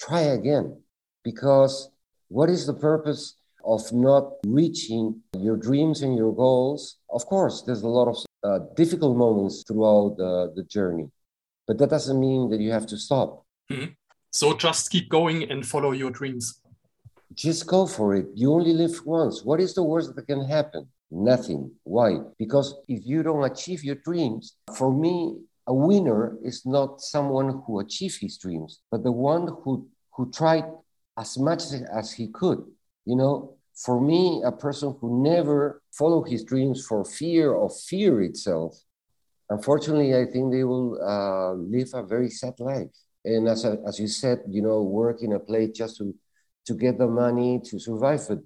try 0.00 0.20
again. 0.20 0.82
Because 1.24 1.90
what 2.28 2.48
is 2.48 2.66
the 2.66 2.74
purpose 2.74 3.34
of 3.64 3.92
not 3.92 4.34
reaching 4.46 5.22
your 5.38 5.56
dreams 5.56 6.02
and 6.02 6.16
your 6.16 6.34
goals? 6.34 6.96
Of 7.10 7.26
course, 7.26 7.62
there's 7.62 7.82
a 7.82 7.88
lot 7.88 8.08
of 8.08 8.16
uh, 8.42 8.60
difficult 8.76 9.16
moments 9.16 9.64
throughout 9.66 10.16
the, 10.16 10.52
the 10.54 10.62
journey, 10.64 11.10
but 11.66 11.78
that 11.78 11.90
doesn't 11.90 12.18
mean 12.18 12.50
that 12.50 12.60
you 12.60 12.70
have 12.70 12.86
to 12.86 12.96
stop. 12.96 13.44
Mm-hmm. 13.70 13.92
So 14.30 14.56
just 14.56 14.90
keep 14.90 15.08
going 15.08 15.50
and 15.50 15.66
follow 15.66 15.90
your 15.90 16.10
dreams. 16.10 16.60
Just 17.34 17.66
go 17.66 17.86
for 17.86 18.14
it. 18.14 18.26
You 18.34 18.52
only 18.52 18.72
live 18.72 19.04
once. 19.04 19.44
What 19.44 19.60
is 19.60 19.74
the 19.74 19.82
worst 19.82 20.14
that 20.14 20.26
can 20.26 20.44
happen? 20.44 20.88
Nothing. 21.10 21.72
Why? 21.82 22.18
Because 22.38 22.74
if 22.88 23.04
you 23.04 23.22
don't 23.22 23.44
achieve 23.44 23.82
your 23.82 23.96
dreams, 23.96 24.56
for 24.76 24.92
me, 24.92 25.36
a 25.66 25.74
winner 25.74 26.36
is 26.44 26.64
not 26.64 27.00
someone 27.00 27.62
who 27.66 27.80
achieved 27.80 28.20
his 28.20 28.38
dreams, 28.38 28.80
but 28.90 29.02
the 29.02 29.12
one 29.12 29.48
who, 29.62 29.88
who 30.14 30.30
tried 30.30 30.64
as 31.18 31.36
much 31.36 31.62
as 31.92 32.12
he 32.12 32.28
could. 32.28 32.64
You 33.04 33.16
know, 33.16 33.56
for 33.74 34.00
me, 34.00 34.42
a 34.44 34.52
person 34.52 34.96
who 35.00 35.22
never 35.22 35.82
followed 35.92 36.24
his 36.28 36.44
dreams 36.44 36.86
for 36.86 37.04
fear 37.04 37.54
of 37.54 37.76
fear 37.76 38.22
itself, 38.22 38.78
unfortunately, 39.48 40.14
I 40.14 40.26
think 40.26 40.52
they 40.52 40.64
will 40.64 41.00
uh, 41.02 41.54
live 41.54 41.90
a 41.94 42.02
very 42.04 42.30
sad 42.30 42.54
life. 42.60 42.90
And 43.24 43.48
as, 43.48 43.64
a, 43.64 43.78
as 43.86 43.98
you 43.98 44.08
said, 44.08 44.42
you 44.48 44.62
know, 44.62 44.82
work 44.82 45.22
in 45.22 45.32
a 45.32 45.38
place 45.38 45.70
just 45.70 45.98
to, 45.98 46.14
to 46.66 46.74
get 46.74 46.98
the 46.98 47.06
money 47.06 47.60
to 47.64 47.78
survive. 47.78 48.26
But 48.28 48.38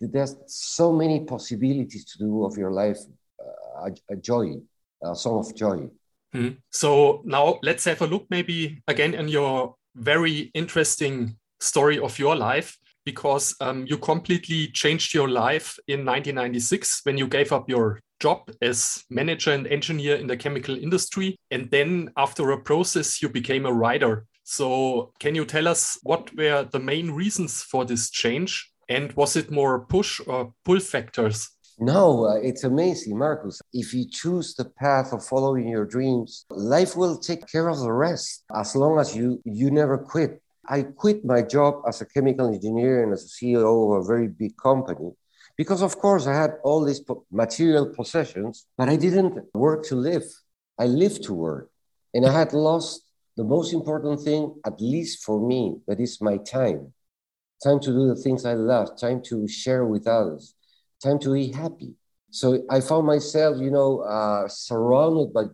there's 0.00 0.36
so 0.46 0.92
many 0.92 1.24
possibilities 1.24 2.04
to 2.06 2.18
do 2.18 2.44
of 2.44 2.56
your 2.56 2.72
life 2.72 2.98
uh, 3.40 3.90
a, 4.10 4.16
joy, 4.16 4.56
a 5.02 5.14
song 5.14 5.38
of 5.38 5.54
joy. 5.54 5.88
Hmm. 6.32 6.48
So 6.70 7.22
now 7.24 7.58
let's 7.62 7.84
have 7.84 8.02
a 8.02 8.06
look 8.06 8.26
maybe 8.30 8.82
again 8.88 9.14
in 9.14 9.28
your 9.28 9.76
very 9.94 10.50
interesting 10.54 11.36
story 11.60 11.98
of 11.98 12.18
your 12.18 12.34
life 12.34 12.76
because 13.04 13.54
um, 13.60 13.84
you 13.86 13.98
completely 13.98 14.68
changed 14.68 15.14
your 15.14 15.28
life 15.28 15.78
in 15.86 16.00
1996 16.04 17.02
when 17.04 17.18
you 17.18 17.28
gave 17.28 17.52
up 17.52 17.68
your 17.68 18.00
job 18.24 18.40
as 18.70 19.04
manager 19.10 19.52
and 19.52 19.66
engineer 19.66 20.16
in 20.16 20.26
the 20.26 20.36
chemical 20.44 20.76
industry. 20.86 21.36
And 21.50 21.70
then 21.70 22.10
after 22.16 22.44
a 22.50 22.62
process, 22.70 23.20
you 23.22 23.28
became 23.28 23.66
a 23.66 23.76
writer. 23.80 24.14
So, 24.44 24.68
can 25.22 25.34
you 25.34 25.44
tell 25.44 25.66
us 25.74 25.98
what 26.02 26.22
were 26.38 26.68
the 26.74 26.84
main 26.92 27.10
reasons 27.22 27.62
for 27.70 27.84
this 27.84 28.10
change? 28.10 28.50
And 28.88 29.12
was 29.20 29.36
it 29.36 29.50
more 29.50 29.86
push 29.94 30.20
or 30.26 30.52
pull 30.64 30.80
factors? 30.80 31.38
No, 31.78 32.26
uh, 32.30 32.48
it's 32.48 32.64
amazing, 32.64 33.18
Marcus. 33.18 33.60
If 33.72 33.92
you 33.94 34.04
choose 34.20 34.54
the 34.54 34.68
path 34.84 35.12
of 35.12 35.26
following 35.32 35.68
your 35.68 35.86
dreams, 35.96 36.30
life 36.50 36.92
will 37.00 37.16
take 37.18 37.42
care 37.54 37.68
of 37.68 37.78
the 37.80 37.92
rest 38.06 38.44
as 38.62 38.76
long 38.76 38.94
as 39.02 39.16
you 39.16 39.26
you 39.60 39.70
never 39.70 39.96
quit. 40.12 40.32
I 40.76 40.78
quit 41.02 41.18
my 41.24 41.40
job 41.56 41.72
as 41.90 42.00
a 42.00 42.06
chemical 42.14 42.46
engineer 42.56 43.02
and 43.02 43.12
as 43.12 43.22
a 43.24 43.32
CEO 43.36 43.70
of 43.84 43.90
a 44.00 44.06
very 44.12 44.28
big 44.42 44.52
company 44.68 45.10
because, 45.56 45.82
of 45.82 45.98
course, 45.98 46.26
I 46.26 46.34
had 46.34 46.52
all 46.64 46.84
these 46.84 47.02
material 47.30 47.92
possessions, 47.94 48.66
but 48.76 48.88
I 48.88 48.96
didn't 48.96 49.38
work 49.54 49.84
to 49.86 49.94
live. 49.96 50.24
I 50.78 50.86
lived 50.86 51.24
to 51.24 51.34
work. 51.34 51.70
And 52.12 52.26
I 52.26 52.32
had 52.32 52.52
lost 52.52 53.02
the 53.36 53.44
most 53.44 53.72
important 53.72 54.20
thing, 54.20 54.54
at 54.64 54.80
least 54.80 55.24
for 55.24 55.40
me, 55.40 55.76
that 55.86 56.00
is 56.00 56.20
my 56.20 56.36
time. 56.38 56.92
Time 57.62 57.80
to 57.80 57.90
do 57.90 58.08
the 58.08 58.16
things 58.16 58.44
I 58.44 58.54
love, 58.54 58.98
time 58.98 59.22
to 59.26 59.48
share 59.48 59.84
with 59.84 60.06
others, 60.06 60.54
time 61.02 61.18
to 61.20 61.32
be 61.32 61.52
happy. 61.52 61.94
So 62.30 62.64
I 62.68 62.80
found 62.80 63.06
myself, 63.06 63.58
you 63.60 63.70
know, 63.70 64.00
uh, 64.00 64.48
surrounded 64.48 65.32
by 65.32 65.44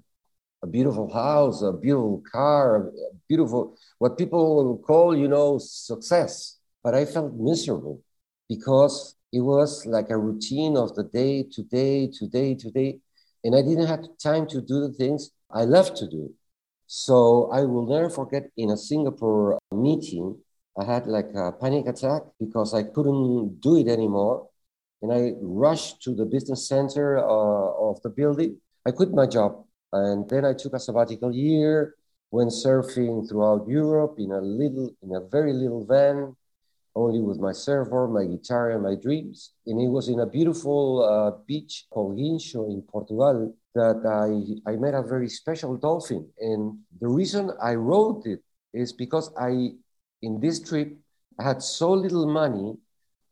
a 0.63 0.67
beautiful 0.67 1.13
house, 1.13 1.63
a 1.63 1.73
beautiful 1.73 2.23
car, 2.31 2.89
a 2.89 2.91
beautiful, 3.29 3.77
what 3.99 4.19
people 4.19 4.83
call, 4.87 5.17
you 5.17 5.29
know, 5.29 5.59
success. 5.59 6.59
But 6.83 6.95
I 6.95 7.05
felt 7.05 7.35
miserable 7.35 8.03
because 8.49 9.15
it 9.33 9.41
was 9.41 9.87
like 9.87 10.11
a 10.11 10.19
routine 10.19 10.77
of 10.77 10.95
the 10.95 11.05
day 11.05 11.45
to 11.53 11.63
day 11.63 12.09
to 12.09 12.27
day 12.27 12.55
to 12.55 12.71
day. 12.71 12.99
And 13.45 13.55
I 13.55 13.63
didn't 13.63 13.87
have 13.87 14.05
time 14.23 14.47
to 14.49 14.61
do 14.61 14.87
the 14.87 14.93
things 14.93 15.31
I 15.51 15.65
love 15.65 15.95
to 15.95 16.09
do. 16.09 16.35
So 16.87 17.51
I 17.53 17.63
will 17.63 17.87
never 17.87 18.11
forget 18.11 18.51
in 18.57 18.71
a 18.71 18.77
Singapore 18.77 19.59
meeting, 19.73 20.37
I 20.77 20.85
had 20.85 21.07
like 21.07 21.31
a 21.35 21.53
panic 21.53 21.87
attack 21.87 22.23
because 22.39 22.75
I 22.75 22.83
couldn't 22.83 23.61
do 23.61 23.77
it 23.77 23.89
anymore. 23.89 24.49
And 25.03 25.13
I 25.13 25.33
rushed 25.41 26.03
to 26.03 26.15
the 26.15 26.25
business 26.25 26.69
center 26.69 27.19
uh, 27.19 27.91
of 27.91 28.03
the 28.03 28.11
building. 28.11 28.57
I 28.85 28.91
quit 28.91 29.13
my 29.13 29.27
job. 29.27 29.65
And 29.93 30.29
then 30.29 30.45
I 30.45 30.53
took 30.53 30.75
a 30.75 30.79
sabbatical 30.79 31.35
year, 31.35 31.95
went 32.31 32.51
surfing 32.51 33.29
throughout 33.29 33.67
Europe 33.69 34.17
in 34.19 34.31
a 34.33 34.41
little, 34.41 34.91
in 35.03 35.15
a 35.15 35.21
very 35.21 35.53
little 35.53 35.85
van, 35.85 36.37
only 36.95 37.21
with 37.21 37.39
my 37.39 37.53
surfboard, 37.53 38.11
my 38.11 38.25
guitar, 38.25 38.71
and 38.71 38.83
my 38.83 38.95
dreams. 38.95 39.53
And 39.67 39.81
it 39.81 39.89
was 39.89 40.09
in 40.09 40.21
a 40.21 40.27
beautiful 40.27 41.05
uh, 41.05 41.43
beach 41.47 41.87
called 41.91 42.19
Guincho 42.19 42.69
in 42.69 42.83
Portugal 42.83 43.55
that 43.75 44.03
I, 44.05 44.71
I 44.71 44.77
met 44.77 44.95
a 44.95 45.03
very 45.03 45.29
special 45.29 45.77
dolphin. 45.77 46.29
And 46.41 46.79
the 47.01 47.09
reason 47.09 47.51
I 47.63 47.75
wrote 47.75 48.27
it 48.27 48.41
is 48.73 48.93
because 48.93 49.33
I, 49.39 49.71
in 50.23 50.41
this 50.41 50.61
trip, 50.61 50.97
I 51.39 51.45
had 51.45 51.63
so 51.63 51.93
little 51.93 52.27
money 52.27 52.77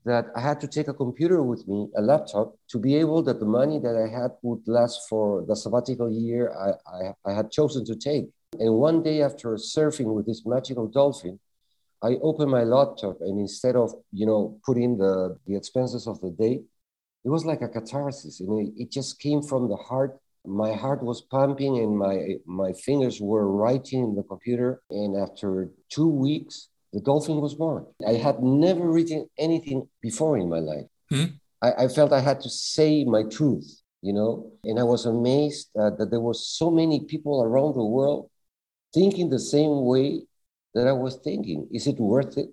that 0.04 0.26
I 0.34 0.40
had 0.40 0.60
to 0.60 0.68
take 0.68 0.88
a 0.88 0.94
computer 0.94 1.42
with 1.42 1.66
me, 1.68 1.88
a 1.96 2.00
laptop, 2.00 2.56
to 2.70 2.78
be 2.78 2.96
able 2.96 3.22
that 3.24 3.40
the 3.40 3.46
money 3.46 3.78
that 3.80 3.96
I 3.96 4.08
had 4.08 4.30
would 4.42 4.66
last 4.66 5.08
for 5.08 5.44
the 5.46 5.54
sabbatical 5.54 6.10
year 6.10 6.54
I, 6.56 6.70
I, 6.96 7.30
I 7.30 7.34
had 7.34 7.50
chosen 7.50 7.84
to 7.86 7.96
take. 7.96 8.26
And 8.58 8.74
one 8.74 9.02
day 9.02 9.22
after 9.22 9.50
surfing 9.56 10.14
with 10.14 10.26
this 10.26 10.46
magical 10.46 10.86
dolphin, 10.86 11.38
I 12.02 12.16
opened 12.22 12.50
my 12.50 12.64
laptop 12.64 13.18
and 13.20 13.38
instead 13.38 13.76
of, 13.76 13.92
you 14.12 14.26
know, 14.26 14.58
putting 14.64 14.96
the, 14.98 15.36
the 15.46 15.56
expenses 15.56 16.06
of 16.06 16.20
the 16.20 16.30
day, 16.30 16.60
it 17.24 17.28
was 17.28 17.44
like 17.44 17.62
a 17.62 17.68
catharsis. 17.68 18.40
And 18.40 18.68
it, 18.68 18.82
it 18.82 18.90
just 18.90 19.18
came 19.18 19.42
from 19.42 19.68
the 19.68 19.76
heart. 19.76 20.18
My 20.44 20.72
heart 20.72 21.02
was 21.02 21.22
pumping 21.22 21.78
and 21.78 21.98
my, 21.98 22.36
my 22.46 22.72
fingers 22.72 23.20
were 23.20 23.50
writing 23.50 24.04
in 24.04 24.14
the 24.14 24.22
computer. 24.22 24.80
And 24.90 25.16
after 25.16 25.70
two 25.90 26.08
weeks, 26.08 26.68
the 26.92 27.00
dolphin 27.00 27.40
was 27.40 27.54
born. 27.54 27.86
I 28.06 28.14
had 28.14 28.42
never 28.42 28.90
written 28.90 29.28
anything 29.36 29.88
before 30.00 30.38
in 30.38 30.48
my 30.48 30.60
life. 30.60 30.86
Hmm? 31.10 31.24
I, 31.60 31.72
I, 31.84 31.88
felt 31.88 32.12
I 32.12 32.20
had 32.20 32.40
to 32.42 32.48
say 32.48 33.04
my 33.04 33.24
truth, 33.24 33.82
you 34.00 34.12
know, 34.12 34.52
and 34.64 34.78
I 34.78 34.84
was 34.84 35.04
amazed 35.04 35.70
uh, 35.78 35.90
that 35.98 36.10
there 36.10 36.20
were 36.20 36.34
so 36.34 36.70
many 36.70 37.04
people 37.04 37.42
around 37.42 37.74
the 37.74 37.84
world 37.84 38.30
thinking 38.94 39.28
the 39.28 39.40
same 39.40 39.84
way 39.84 40.22
that 40.74 40.86
I 40.86 40.92
was 40.92 41.16
thinking, 41.16 41.68
is 41.72 41.86
it 41.86 41.98
worth 41.98 42.36
it? 42.38 42.50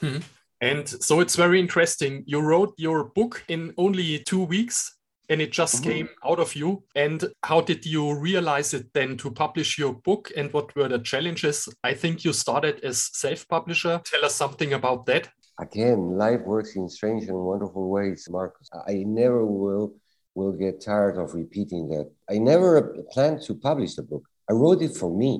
Hmm. 0.00 0.18
And 0.60 0.88
so 0.88 1.20
it's 1.20 1.36
very 1.36 1.58
interesting. 1.58 2.22
You 2.26 2.40
wrote 2.40 2.74
your 2.76 3.04
book 3.04 3.44
in 3.48 3.74
only 3.76 4.20
two 4.20 4.44
weeks 4.44 4.96
and 5.28 5.40
it 5.40 5.50
just 5.52 5.76
mm 5.76 5.80
-hmm. 5.80 5.92
came 5.92 6.08
out 6.22 6.38
of 6.38 6.54
you. 6.54 6.82
And 6.94 7.32
how 7.50 7.60
did 7.60 7.84
you 7.84 8.04
realize 8.28 8.76
it 8.76 8.86
then 8.92 9.16
to 9.16 9.30
publish 9.30 9.78
your 9.78 9.94
book 10.08 10.30
and 10.36 10.52
what 10.52 10.74
were 10.76 10.88
the 10.88 11.00
challenges? 11.10 11.68
I 11.90 11.94
think 11.94 12.24
you 12.24 12.32
started 12.32 12.84
as 12.84 13.08
self 13.12 13.46
publisher. 13.46 14.00
Tell 14.12 14.24
us 14.24 14.34
something 14.36 14.72
about 14.72 15.06
that. 15.06 15.24
Again, 15.58 16.00
life 16.24 16.42
works 16.44 16.74
in 16.76 16.88
strange 16.88 17.28
and 17.30 17.38
wonderful 17.52 17.88
ways, 17.96 18.28
Marcus. 18.28 18.68
I 18.94 19.04
never 19.04 19.44
will 19.44 19.86
will 20.34 20.54
get 20.64 20.80
tired 20.80 21.16
of 21.18 21.34
repeating 21.34 21.88
that. 21.92 22.06
I 22.34 22.38
never 22.38 22.70
planned 23.12 23.40
to 23.46 23.54
publish 23.54 23.94
the 23.94 24.02
book. 24.02 24.24
I 24.50 24.54
wrote 24.54 24.84
it 24.84 24.96
for 24.96 25.10
me. 25.22 25.32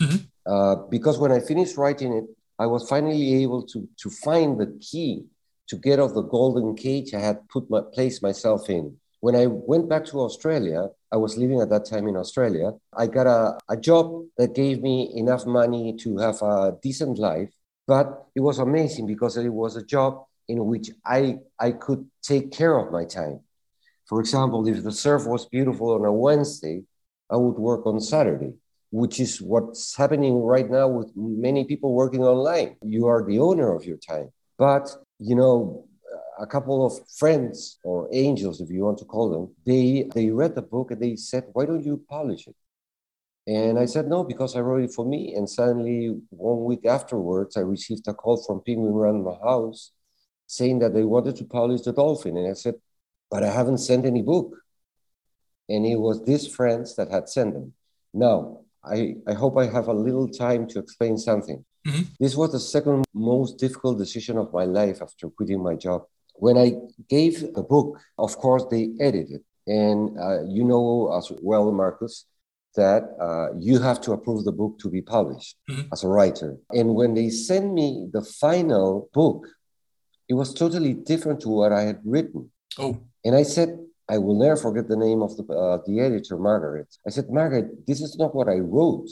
Mm 0.00 0.08
-hmm. 0.08 0.20
Uh, 0.46 0.76
because 0.90 1.18
when 1.18 1.32
I 1.32 1.40
finished 1.40 1.76
writing 1.76 2.12
it, 2.12 2.24
I 2.58 2.66
was 2.66 2.88
finally 2.88 3.42
able 3.42 3.62
to, 3.66 3.88
to 3.98 4.10
find 4.10 4.60
the 4.60 4.78
key 4.80 5.24
to 5.68 5.76
get 5.76 5.98
off 5.98 6.14
the 6.14 6.22
golden 6.22 6.76
cage 6.76 7.14
I 7.14 7.20
had 7.20 7.48
put 7.48 7.68
my 7.70 7.80
place 7.92 8.22
myself 8.22 8.68
in. 8.68 8.96
When 9.20 9.34
I 9.34 9.46
went 9.46 9.88
back 9.88 10.04
to 10.06 10.20
Australia, 10.20 10.88
I 11.10 11.16
was 11.16 11.38
living 11.38 11.60
at 11.60 11.70
that 11.70 11.86
time 11.86 12.06
in 12.06 12.16
Australia. 12.16 12.72
I 12.94 13.06
got 13.06 13.26
a, 13.26 13.58
a 13.70 13.76
job 13.76 14.24
that 14.36 14.54
gave 14.54 14.82
me 14.82 15.10
enough 15.16 15.46
money 15.46 15.96
to 16.00 16.18
have 16.18 16.42
a 16.42 16.76
decent 16.82 17.18
life, 17.18 17.50
but 17.86 18.26
it 18.34 18.40
was 18.40 18.58
amazing 18.58 19.06
because 19.06 19.36
it 19.38 19.48
was 19.48 19.76
a 19.76 19.84
job 19.84 20.24
in 20.46 20.66
which 20.66 20.90
I, 21.06 21.38
I 21.58 21.72
could 21.72 22.06
take 22.22 22.52
care 22.52 22.76
of 22.76 22.92
my 22.92 23.06
time. 23.06 23.40
For 24.06 24.20
example, 24.20 24.68
if 24.68 24.84
the 24.84 24.92
surf 24.92 25.26
was 25.26 25.46
beautiful 25.46 25.92
on 25.92 26.04
a 26.04 26.12
Wednesday, 26.12 26.84
I 27.30 27.36
would 27.36 27.56
work 27.56 27.86
on 27.86 28.00
Saturday 28.00 28.52
which 28.94 29.18
is 29.18 29.42
what's 29.42 29.96
happening 29.96 30.40
right 30.40 30.70
now 30.70 30.86
with 30.86 31.10
many 31.16 31.64
people 31.64 31.92
working 31.92 32.22
online. 32.22 32.76
You 32.80 33.08
are 33.08 33.24
the 33.26 33.40
owner 33.40 33.74
of 33.74 33.84
your 33.84 33.96
time. 33.96 34.30
But, 34.56 34.88
you 35.18 35.34
know, 35.34 35.88
a 36.38 36.46
couple 36.46 36.86
of 36.86 36.92
friends 37.18 37.80
or 37.82 38.08
angels, 38.12 38.60
if 38.60 38.70
you 38.70 38.84
want 38.84 38.98
to 38.98 39.04
call 39.04 39.30
them, 39.30 39.52
they, 39.66 40.08
they 40.14 40.30
read 40.30 40.54
the 40.54 40.62
book 40.62 40.92
and 40.92 41.02
they 41.02 41.16
said, 41.16 41.42
why 41.54 41.66
don't 41.66 41.84
you 41.84 42.04
publish 42.08 42.46
it? 42.46 42.54
And 43.48 43.80
I 43.80 43.86
said, 43.86 44.06
no, 44.06 44.22
because 44.22 44.54
I 44.54 44.60
wrote 44.60 44.84
it 44.84 44.94
for 44.94 45.04
me. 45.04 45.34
And 45.34 45.50
suddenly, 45.50 46.16
one 46.30 46.62
week 46.62 46.86
afterwards, 46.86 47.56
I 47.56 47.62
received 47.62 48.06
a 48.06 48.14
call 48.14 48.36
from 48.44 48.62
Penguin 48.64 48.94
Random 48.94 49.34
House 49.42 49.90
saying 50.46 50.78
that 50.78 50.94
they 50.94 51.02
wanted 51.02 51.34
to 51.36 51.44
publish 51.44 51.80
The 51.80 51.92
Dolphin. 51.92 52.36
And 52.36 52.48
I 52.48 52.52
said, 52.52 52.76
but 53.28 53.42
I 53.42 53.50
haven't 53.50 53.78
sent 53.78 54.06
any 54.06 54.22
book. 54.22 54.56
And 55.68 55.84
it 55.84 55.96
was 55.96 56.22
these 56.22 56.46
friends 56.46 56.94
that 56.94 57.10
had 57.10 57.28
sent 57.28 57.54
them. 57.54 57.72
Now, 58.12 58.60
I, 58.86 59.16
I 59.26 59.32
hope 59.32 59.58
I 59.58 59.66
have 59.66 59.88
a 59.88 59.92
little 59.92 60.28
time 60.28 60.66
to 60.68 60.78
explain 60.78 61.18
something. 61.18 61.64
Mm-hmm. 61.86 62.02
This 62.18 62.34
was 62.34 62.52
the 62.52 62.60
second 62.60 63.04
most 63.12 63.58
difficult 63.58 63.98
decision 63.98 64.38
of 64.38 64.52
my 64.52 64.64
life 64.64 65.02
after 65.02 65.28
quitting 65.28 65.62
my 65.62 65.74
job. 65.74 66.04
When 66.36 66.56
I 66.56 66.74
gave 67.08 67.54
the 67.54 67.62
book, 67.62 67.98
of 68.18 68.36
course, 68.36 68.64
they 68.70 68.90
edited. 69.00 69.42
And 69.66 70.18
uh, 70.18 70.44
you 70.44 70.64
know 70.64 71.14
as 71.16 71.30
well, 71.40 71.70
Marcus, 71.72 72.26
that 72.76 73.02
uh, 73.20 73.56
you 73.58 73.78
have 73.80 74.00
to 74.02 74.12
approve 74.12 74.44
the 74.44 74.52
book 74.52 74.78
to 74.80 74.90
be 74.90 75.00
published 75.00 75.56
mm-hmm. 75.70 75.92
as 75.92 76.04
a 76.04 76.08
writer. 76.08 76.56
And 76.70 76.94
when 76.94 77.14
they 77.14 77.30
sent 77.30 77.72
me 77.72 78.08
the 78.12 78.22
final 78.22 79.08
book, 79.12 79.46
it 80.28 80.34
was 80.34 80.54
totally 80.54 80.94
different 80.94 81.40
to 81.40 81.48
what 81.48 81.72
I 81.72 81.82
had 81.82 82.00
written. 82.04 82.50
Oh. 82.78 83.00
And 83.24 83.34
I 83.34 83.42
said, 83.42 83.78
I 84.08 84.18
will 84.18 84.38
never 84.38 84.56
forget 84.56 84.88
the 84.88 84.96
name 84.96 85.22
of 85.22 85.36
the, 85.36 85.44
uh, 85.44 85.78
the 85.86 86.00
editor, 86.00 86.36
Margaret. 86.36 86.94
I 87.06 87.10
said, 87.10 87.30
Margaret, 87.30 87.86
this 87.86 88.00
is 88.00 88.16
not 88.18 88.34
what 88.34 88.48
I 88.48 88.58
wrote. 88.58 89.08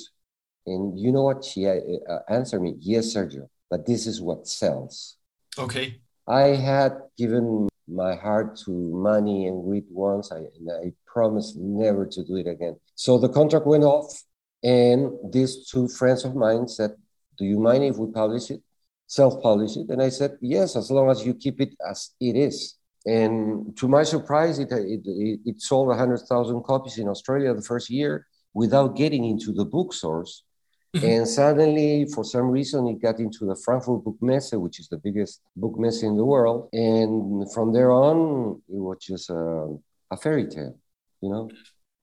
And 0.67 0.99
you 0.99 1.13
know 1.13 1.23
what? 1.23 1.45
She 1.45 1.67
uh, 1.67 1.81
uh 2.09 2.21
answered 2.29 2.61
me, 2.61 2.77
Yes, 2.79 3.15
Sergio, 3.15 3.49
but 3.71 3.87
this 3.87 4.07
is 4.07 4.21
what 4.21 4.47
sells. 4.47 5.17
Okay. 5.59 6.01
I 6.27 6.55
had 6.55 6.93
given 7.19 7.69
my 7.89 8.15
heart 8.15 8.57
to 8.65 8.71
money 8.71 9.47
and 9.47 9.65
greed 9.65 9.85
once, 9.91 10.31
I, 10.31 10.39
and 10.39 10.71
I 10.71 10.93
promised 11.07 11.57
never 11.57 12.07
to 12.07 12.25
do 12.25 12.37
it 12.37 12.47
again. 12.47 12.77
So 12.95 13.19
the 13.19 13.29
contract 13.29 13.67
went 13.67 13.85
off, 13.85 14.23
and 14.63 15.11
these 15.33 15.69
two 15.69 15.89
friends 15.89 16.25
of 16.25 16.37
mine 16.37 16.69
said, 16.69 16.93
Do 17.39 17.45
you 17.45 17.59
mind 17.59 17.85
if 17.85 17.97
we 17.97 18.11
publish 18.13 18.51
it, 18.51 18.63
self 19.07 19.43
publish 19.43 19.77
it? 19.77 19.89
And 19.89 20.01
I 20.01 20.11
said, 20.11 20.39
Yes, 20.41 20.77
as 20.77 20.91
long 20.91 21.11
as 21.11 21.27
you 21.27 21.35
keep 21.35 21.61
it 21.61 21.75
as 21.89 22.11
it 22.21 22.37
is. 22.37 22.77
And 23.07 23.77
to 23.79 23.89
my 23.89 24.03
surprise, 24.03 24.59
it, 24.59 24.71
it, 24.71 25.41
it 25.45 25.61
sold 25.61 25.89
100,000 25.89 26.63
copies 26.63 26.99
in 26.99 27.09
Australia 27.09 27.53
the 27.55 27.63
first 27.63 27.91
year 27.91 28.27
without 28.55 28.97
getting 28.97 29.25
into 29.25 29.53
the 29.53 29.65
bookstores. 29.65 30.45
Mm-hmm. 30.95 31.07
And 31.07 31.29
suddenly, 31.29 32.07
for 32.15 32.23
some 32.23 32.51
reason, 32.51 32.87
it 32.87 33.01
got 33.01 33.19
into 33.19 33.47
the 33.47 33.57
Frankfurt 33.57 34.05
Book 34.05 34.19
Messe, 34.21 34.53
which 34.53 34.79
is 34.79 34.89
the 34.89 34.99
biggest 34.99 35.41
book 35.57 35.79
messe 35.79 36.03
in 36.03 36.17
the 36.17 36.25
world. 36.25 36.69
And 36.75 37.51
from 37.53 37.73
there 37.73 37.93
on, 37.93 38.61
it 38.69 38.77
was 38.77 38.99
just 39.01 39.31
a, 39.31 39.75
a 40.11 40.17
fairy 40.19 40.47
tale, 40.47 40.77
you 41.23 41.31
know? 41.31 41.49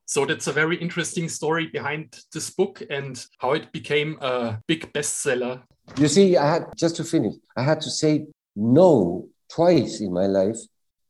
So 0.08 0.25
that's 0.25 0.48
a 0.48 0.51
very 0.51 0.75
interesting 0.77 1.29
story 1.29 1.68
behind 1.68 2.18
this 2.34 2.50
book 2.50 2.82
and 2.89 3.24
how 3.38 3.51
it 3.51 3.72
became 3.72 4.18
a 4.22 4.58
big 4.65 4.91
bestseller. 4.91 5.62
You 5.98 6.08
see, 6.08 6.36
I 6.36 6.53
had 6.53 6.65
just 6.75 6.96
to 6.96 7.03
finish, 7.03 7.36
I 7.56 7.62
had 7.62 7.79
to 7.82 7.91
say 7.91 8.25
no 8.56 9.27
twice 9.53 10.01
in 10.01 10.12
my 10.12 10.25
life 10.25 10.58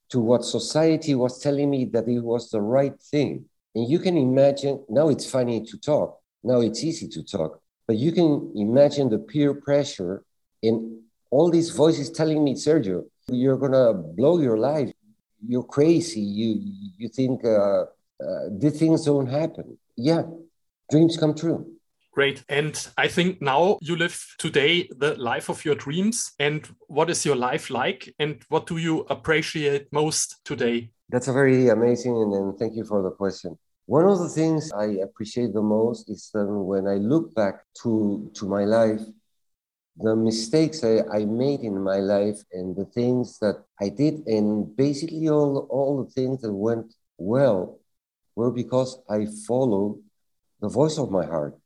to 0.09 0.19
what 0.19 0.43
society 0.43 1.15
was 1.15 1.39
telling 1.39 1.69
me 1.69 1.85
that 1.85 2.07
it 2.07 2.19
was 2.19 2.49
the 2.49 2.61
right 2.61 2.99
thing. 3.01 3.45
And 3.75 3.89
you 3.89 3.99
can 3.99 4.17
imagine, 4.17 4.83
now 4.89 5.09
it's 5.09 5.29
funny 5.29 5.63
to 5.65 5.77
talk, 5.77 6.19
now 6.43 6.61
it's 6.61 6.83
easy 6.83 7.07
to 7.09 7.23
talk, 7.23 7.61
but 7.87 7.97
you 7.97 8.11
can 8.11 8.51
imagine 8.55 9.09
the 9.09 9.19
peer 9.19 9.53
pressure 9.53 10.23
and 10.63 10.99
all 11.31 11.49
these 11.51 11.69
voices 11.69 12.09
telling 12.09 12.43
me, 12.43 12.55
Sergio, 12.55 13.05
you're 13.27 13.57
gonna 13.57 13.93
blow 13.93 14.39
your 14.39 14.57
life. 14.57 14.91
You're 15.47 15.63
crazy. 15.63 16.19
You 16.21 16.61
you 16.97 17.07
think 17.07 17.45
uh, 17.45 17.83
uh, 17.83 17.85
these 18.51 18.77
things 18.77 19.05
don't 19.05 19.27
happen. 19.27 19.77
Yeah, 19.95 20.23
dreams 20.91 21.17
come 21.17 21.35
true. 21.35 21.78
Great. 22.11 22.43
And 22.49 22.75
I 22.97 23.07
think 23.07 23.41
now 23.41 23.77
you 23.81 23.95
live 23.95 24.25
today 24.39 24.89
the 24.97 25.15
life 25.15 25.49
of 25.49 25.63
your 25.63 25.75
dreams. 25.75 26.31
And 26.39 26.67
what 26.87 27.09
is 27.09 27.25
your 27.25 27.35
life 27.35 27.69
like? 27.69 28.13
And 28.19 28.41
what 28.49 28.65
do 28.65 28.77
you 28.77 29.05
appreciate 29.09 29.87
most 29.91 30.37
today? 30.43 30.91
That's 31.09 31.27
a 31.27 31.33
very 31.33 31.69
amazing 31.69 32.15
and, 32.15 32.33
and 32.33 32.57
thank 32.57 32.75
you 32.75 32.83
for 32.83 33.01
the 33.03 33.11
question. 33.11 33.57
One 33.85 34.05
of 34.05 34.19
the 34.19 34.29
things 34.29 34.71
I 34.71 34.85
appreciate 35.03 35.53
the 35.53 35.61
most 35.61 36.09
is 36.09 36.29
that 36.33 36.45
when 36.45 36.87
I 36.87 36.95
look 36.95 37.33
back 37.33 37.63
to, 37.81 38.29
to 38.35 38.45
my 38.47 38.63
life, 38.63 39.01
the 39.97 40.15
mistakes 40.15 40.83
I, 40.83 41.01
I 41.11 41.25
made 41.25 41.61
in 41.61 41.81
my 41.81 41.97
life 41.97 42.39
and 42.53 42.75
the 42.75 42.85
things 42.85 43.39
that 43.39 43.63
I 43.81 43.89
did, 43.89 44.25
and 44.27 44.75
basically 44.75 45.27
all, 45.29 45.67
all 45.69 46.03
the 46.03 46.11
things 46.11 46.41
that 46.41 46.53
went 46.53 46.93
well 47.17 47.79
were 48.35 48.51
because 48.51 48.99
I 49.09 49.27
followed 49.47 50.01
the 50.61 50.69
voice 50.69 50.97
of 50.97 51.11
my 51.11 51.25
heart. 51.25 51.57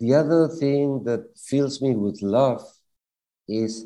The 0.00 0.14
other 0.14 0.48
thing 0.48 1.04
that 1.04 1.26
fills 1.36 1.82
me 1.82 1.94
with 1.94 2.22
love 2.22 2.62
is 3.46 3.84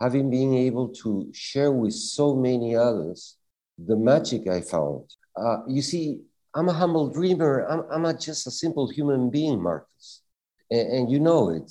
having 0.00 0.30
been 0.30 0.54
able 0.54 0.88
to 1.02 1.28
share 1.32 1.72
with 1.72 1.92
so 1.92 2.36
many 2.36 2.76
others 2.76 3.36
the 3.76 3.96
magic 3.96 4.48
I 4.48 4.60
found. 4.60 5.04
Uh, 5.36 5.58
you 5.66 5.82
see, 5.82 6.20
I'm 6.54 6.68
a 6.68 6.72
humble 6.72 7.10
dreamer. 7.10 7.66
I'm, 7.68 8.06
I'm 8.06 8.18
just 8.18 8.46
a 8.46 8.52
simple 8.52 8.88
human 8.88 9.30
being, 9.30 9.60
Marcus. 9.60 10.22
And, 10.70 10.88
and 10.92 11.10
you 11.10 11.18
know 11.18 11.50
it. 11.50 11.70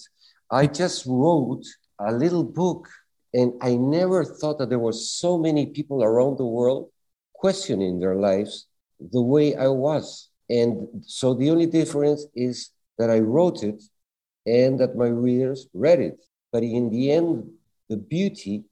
I 0.51 0.67
just 0.67 1.05
wrote 1.05 1.63
a 1.99 2.11
little 2.11 2.43
book, 2.43 2.87
and 3.33 3.53
I 3.61 3.75
never 3.75 4.23
thought 4.23 4.59
that 4.59 4.69
there 4.69 4.79
were 4.79 4.93
so 4.93 5.37
many 5.37 5.67
people 5.67 6.03
around 6.03 6.37
the 6.37 6.45
world 6.45 6.89
questioning 7.33 7.99
their 7.99 8.15
lives 8.15 8.67
the 8.99 9.21
way 9.21 9.55
I 9.55 9.67
was. 9.67 10.29
And 10.49 10.87
so 11.05 11.33
the 11.33 11.49
only 11.51 11.65
difference 11.65 12.25
is 12.35 12.71
that 12.97 13.09
I 13.09 13.19
wrote 13.19 13.63
it 13.63 13.81
and 14.45 14.79
that 14.79 14.95
my 14.95 15.07
readers 15.07 15.67
read 15.73 15.99
it. 15.99 16.23
But 16.51 16.63
in 16.63 16.89
the 16.89 17.11
end, 17.11 17.51
the 17.89 17.97
beauty 17.97 18.63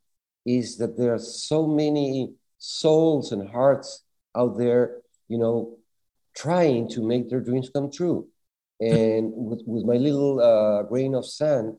is 0.46 0.78
that 0.78 0.98
there 0.98 1.14
are 1.14 1.20
so 1.20 1.68
many 1.68 2.34
souls 2.58 3.32
and 3.32 3.50
hearts 3.50 4.04
out 4.36 4.58
there, 4.58 5.02
you 5.28 5.38
know, 5.38 5.78
trying 6.36 6.88
to 6.90 7.06
make 7.06 7.30
their 7.30 7.40
dreams 7.40 7.70
come 7.70 7.92
true. 7.92 8.28
And 8.80 9.32
with, 9.36 9.62
with 9.66 9.86
my 9.86 9.96
little 9.96 10.40
uh, 10.40 10.84
grain 10.84 11.16
of 11.16 11.26
sand, 11.26 11.78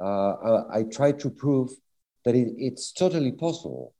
uh, 0.00 0.32
I, 0.32 0.78
I 0.78 0.82
try 0.84 1.12
to 1.12 1.30
prove 1.30 1.70
that 2.24 2.34
it, 2.34 2.54
it's 2.56 2.92
totally 2.92 3.32
possible. 3.32 3.94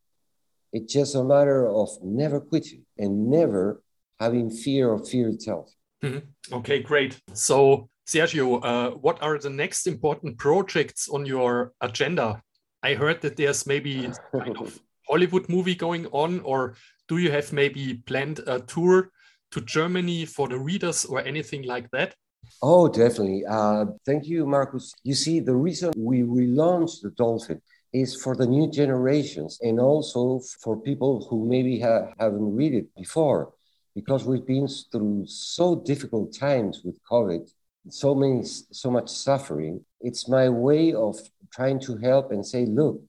It's 0.72 0.92
just 0.92 1.14
a 1.14 1.24
matter 1.24 1.68
of 1.68 1.88
never 2.02 2.40
quitting 2.40 2.84
and 2.98 3.30
never 3.30 3.82
having 4.20 4.50
fear 4.50 4.92
of 4.92 5.08
fear 5.08 5.28
itself. 5.28 5.70
Mm-hmm. 6.02 6.54
Okay, 6.54 6.80
great. 6.82 7.20
So, 7.32 7.88
Sergio, 8.06 8.60
uh, 8.62 8.90
what 8.96 9.20
are 9.22 9.38
the 9.38 9.50
next 9.50 9.86
important 9.86 10.38
projects 10.38 11.08
on 11.08 11.26
your 11.26 11.72
agenda? 11.80 12.42
I 12.82 12.94
heard 12.94 13.20
that 13.22 13.36
there's 13.36 13.66
maybe 13.66 14.10
kind 14.32 14.56
of 14.56 14.80
Hollywood 15.08 15.48
movie 15.48 15.74
going 15.74 16.06
on, 16.06 16.40
or 16.40 16.74
do 17.08 17.18
you 17.18 17.30
have 17.32 17.52
maybe 17.52 18.02
planned 18.06 18.40
a 18.46 18.60
tour 18.60 19.10
to 19.50 19.60
Germany 19.60 20.26
for 20.26 20.48
the 20.48 20.58
readers 20.58 21.04
or 21.04 21.20
anything 21.20 21.62
like 21.62 21.90
that? 21.90 22.14
Oh, 22.62 22.88
definitely. 22.88 23.44
Uh, 23.48 23.86
thank 24.06 24.26
you, 24.26 24.46
Marcus. 24.46 24.92
You 25.02 25.14
see, 25.14 25.40
the 25.40 25.54
reason 25.54 25.92
we 25.96 26.22
relaunched 26.22 27.02
the 27.02 27.10
Dolphin 27.10 27.60
is 27.92 28.20
for 28.22 28.36
the 28.36 28.46
new 28.46 28.70
generations 28.70 29.58
and 29.62 29.80
also 29.80 30.40
for 30.62 30.80
people 30.80 31.26
who 31.28 31.48
maybe 31.48 31.80
ha- 31.80 32.12
haven't 32.18 32.54
read 32.54 32.74
it 32.74 32.94
before 32.94 33.52
because 33.98 34.24
we've 34.24 34.46
been 34.46 34.68
through 34.92 35.24
so 35.26 35.74
difficult 35.74 36.32
times 36.32 36.82
with 36.84 36.96
COVID, 37.10 37.50
so 37.90 38.14
many, 38.14 38.44
so 38.44 38.92
much 38.92 39.08
suffering. 39.08 39.84
It's 40.00 40.28
my 40.28 40.48
way 40.48 40.92
of 40.92 41.18
trying 41.52 41.80
to 41.80 41.96
help 41.96 42.30
and 42.30 42.46
say, 42.46 42.64
look, 42.64 43.02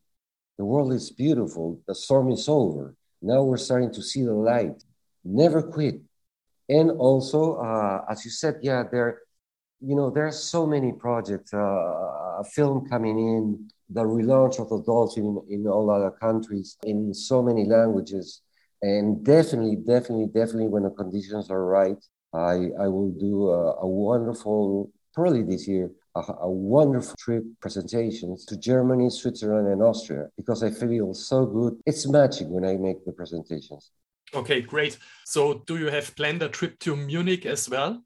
the 0.58 0.66
world 0.66 0.92
is 0.92 1.12
beautiful. 1.12 1.80
The 1.88 1.94
storm 1.94 2.32
is 2.32 2.50
over. 2.50 2.96
Now 3.22 3.44
we're 3.44 3.66
starting 3.70 3.94
to 3.94 4.02
see 4.02 4.24
the 4.24 4.34
light. 4.34 4.84
Never 5.24 5.62
quit. 5.62 6.02
And 6.68 6.90
also, 6.90 7.58
uh, 7.58 8.06
as 8.10 8.26
you 8.26 8.32
said, 8.32 8.56
yeah, 8.64 8.82
there, 8.92 9.20
you 9.80 9.96
know, 9.96 10.10
there 10.10 10.26
are 10.26 10.32
so 10.32 10.66
many 10.66 10.92
projects. 10.92 11.54
Uh, 11.54 12.40
a 12.40 12.44
film 12.56 12.90
coming 12.90 13.20
in, 13.20 13.70
the 13.92 14.02
relaunch 14.02 14.60
of 14.60 14.70
the 14.70 14.82
dolphin 14.82 15.40
in, 15.50 15.62
in 15.62 15.68
all 15.68 15.92
other 15.92 16.10
countries 16.10 16.78
in 16.84 17.14
so 17.14 17.44
many 17.44 17.66
languages 17.66 18.42
and 18.82 19.24
definitely, 19.24 19.76
definitely, 19.76 20.28
definitely, 20.28 20.68
when 20.68 20.84
the 20.84 20.90
conditions 20.92 21.50
are 21.50 21.66
right, 21.66 21.98
I, 22.34 22.70
I 22.80 22.88
will 22.88 23.12
do 23.12 23.50
a, 23.50 23.76
a 23.82 23.88
wonderful, 23.88 24.92
probably 25.14 25.44
this 25.44 25.68
year, 25.68 25.92
a, 26.16 26.22
a, 26.42 26.50
wonderful 26.50 27.16
trip 27.20 27.44
presentations 27.60 28.46
to 28.46 28.58
Germany, 28.58 29.10
Switzerland, 29.10 29.68
and 29.68 29.82
Austria 29.82 30.28
because 30.38 30.64
I 30.64 30.72
feel 30.72 31.14
so 31.14 31.46
good. 31.46 31.80
It's 31.86 32.08
magic 32.08 32.48
when 32.48 32.66
I 32.66 32.78
make 32.78 33.04
the 33.06 33.12
presentations. 33.12 33.92
Okay, 34.34 34.62
great. 34.62 34.98
So, 35.26 35.64
do 35.66 35.78
you 35.78 35.88
have 35.88 36.16
planned 36.16 36.42
a 36.44 36.50
trip 36.50 36.80
to 36.80 36.96
Munich 36.96 37.46
as 37.46 37.70
well? 37.70 38.04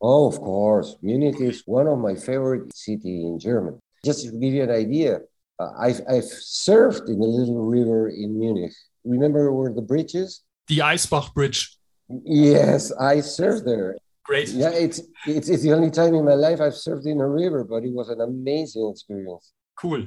Oh, 0.00 0.26
of 0.26 0.40
course. 0.40 0.96
Munich 1.00 1.40
is 1.40 1.62
one 1.64 1.86
of 1.86 1.98
my 1.98 2.16
favorite 2.16 2.74
city 2.74 3.24
in 3.24 3.38
Germany. 3.38 3.78
Just 4.04 4.24
to 4.24 4.32
give 4.32 4.52
you 4.52 4.64
an 4.64 4.70
idea, 4.70 5.20
uh, 5.60 5.70
I've, 5.78 6.00
I've 6.08 6.24
surfed 6.24 7.08
in 7.08 7.20
a 7.20 7.24
little 7.24 7.64
river 7.64 8.08
in 8.08 8.38
Munich 8.38 8.72
remember 9.04 9.52
where 9.52 9.72
the 9.72 9.82
bridge 9.82 10.14
is? 10.14 10.42
The 10.68 10.78
Eisbach 10.78 11.34
Bridge. 11.34 11.76
Yes, 12.24 12.92
I 12.92 13.20
served 13.20 13.66
there. 13.66 13.96
Great. 14.24 14.48
Yeah, 14.48 14.70
it's, 14.70 15.00
it's 15.26 15.48
it's 15.48 15.62
the 15.62 15.72
only 15.72 15.90
time 15.90 16.14
in 16.14 16.24
my 16.24 16.34
life 16.34 16.60
I've 16.60 16.76
served 16.76 17.06
in 17.06 17.20
a 17.20 17.28
river, 17.28 17.64
but 17.64 17.84
it 17.84 17.92
was 17.92 18.08
an 18.08 18.20
amazing 18.20 18.88
experience. 18.90 19.52
Cool. 19.76 20.06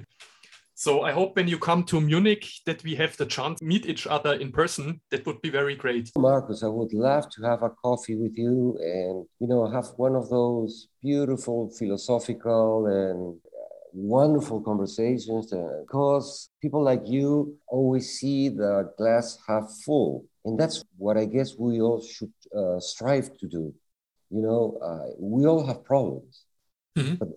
So 0.78 1.04
I 1.04 1.14
hope 1.14 1.38
when 1.38 1.48
you 1.48 1.58
come 1.58 1.84
to 1.86 2.02
Munich 2.02 2.46
that 2.66 2.84
we 2.84 2.96
have 2.96 3.16
the 3.16 3.26
chance 3.26 3.60
to 3.60 3.66
meet 3.66 3.86
each 3.86 4.06
other 4.08 4.34
in 4.34 4.52
person. 4.52 5.00
That 5.10 5.26
would 5.26 5.42
be 5.42 5.50
very 5.50 5.76
great. 5.76 6.12
Marcus, 6.18 6.64
I 6.64 6.68
would 6.68 6.94
love 6.94 7.30
to 7.30 7.44
have 7.44 7.64
a 7.64 7.70
coffee 7.70 8.18
with 8.18 8.38
you 8.38 8.78
and 8.82 9.26
you 9.40 9.48
know 9.48 9.70
have 9.72 9.88
one 9.96 10.16
of 10.16 10.30
those 10.30 10.90
beautiful 11.02 11.72
philosophical 11.80 12.88
and 12.88 13.40
wonderful 13.96 14.62
conversations 14.62 15.52
because 15.88 16.50
people 16.62 16.84
like 16.84 17.02
you 17.06 17.58
always 17.68 18.20
see 18.20 18.50
the 18.50 18.92
glass 18.98 19.38
half 19.48 19.72
full. 19.86 20.26
And 20.44 20.60
that's 20.60 20.84
what 20.98 21.18
I 21.18 21.26
guess 21.26 21.56
we 21.58 21.82
all 21.82 22.02
should 22.02 22.34
uh, 22.56 22.80
strive 22.80 23.36
to 23.38 23.48
do. 23.48 23.74
You 24.30 24.42
know, 24.42 24.78
uh, 24.84 25.14
we 25.18 25.46
all 25.46 25.66
have 25.66 25.86
problems, 25.86 26.44
mm-hmm. 26.98 27.16
but 27.16 27.30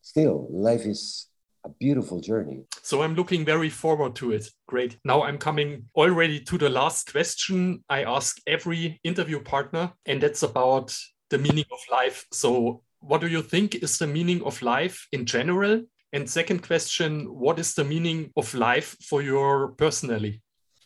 still, 0.00 0.48
life 0.50 0.86
is 0.86 1.26
a 1.64 1.68
beautiful 1.68 2.20
journey. 2.20 2.62
So 2.82 3.02
I'm 3.02 3.14
looking 3.14 3.44
very 3.44 3.68
forward 3.68 4.14
to 4.16 4.32
it. 4.32 4.48
Great. 4.66 4.98
Now 5.04 5.22
I'm 5.22 5.36
coming 5.36 5.84
already 5.94 6.40
to 6.40 6.56
the 6.56 6.70
last 6.70 7.12
question 7.12 7.84
I 7.88 8.04
ask 8.04 8.38
every 8.46 9.00
interview 9.04 9.40
partner, 9.40 9.92
and 10.06 10.22
that's 10.22 10.42
about 10.42 10.96
the 11.28 11.38
meaning 11.38 11.66
of 11.70 11.78
life. 11.90 12.26
So, 12.32 12.82
what 13.00 13.20
do 13.20 13.28
you 13.28 13.42
think 13.42 13.76
is 13.76 13.98
the 13.98 14.06
meaning 14.06 14.42
of 14.42 14.62
life 14.62 15.06
in 15.12 15.26
general? 15.26 15.82
And 16.12 16.28
second 16.28 16.62
question, 16.62 17.26
what 17.26 17.58
is 17.58 17.74
the 17.74 17.84
meaning 17.84 18.32
of 18.36 18.54
life 18.54 18.96
for 19.02 19.20
you 19.20 19.74
personally? 19.76 20.40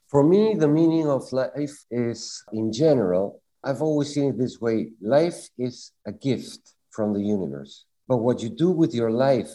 For 0.08 0.24
me, 0.24 0.54
the 0.54 0.68
meaning 0.68 1.08
of 1.08 1.32
life 1.32 1.76
is 1.90 2.42
in 2.52 2.72
general, 2.72 3.40
I've 3.62 3.82
always 3.82 4.12
seen 4.12 4.30
it 4.30 4.38
this 4.38 4.60
way 4.60 4.90
life 5.00 5.48
is 5.56 5.92
a 6.06 6.12
gift 6.12 6.74
from 6.90 7.12
the 7.12 7.22
universe. 7.22 7.84
But 8.08 8.18
what 8.18 8.42
you 8.42 8.50
do 8.50 8.70
with 8.70 8.92
your 8.92 9.12
life 9.12 9.50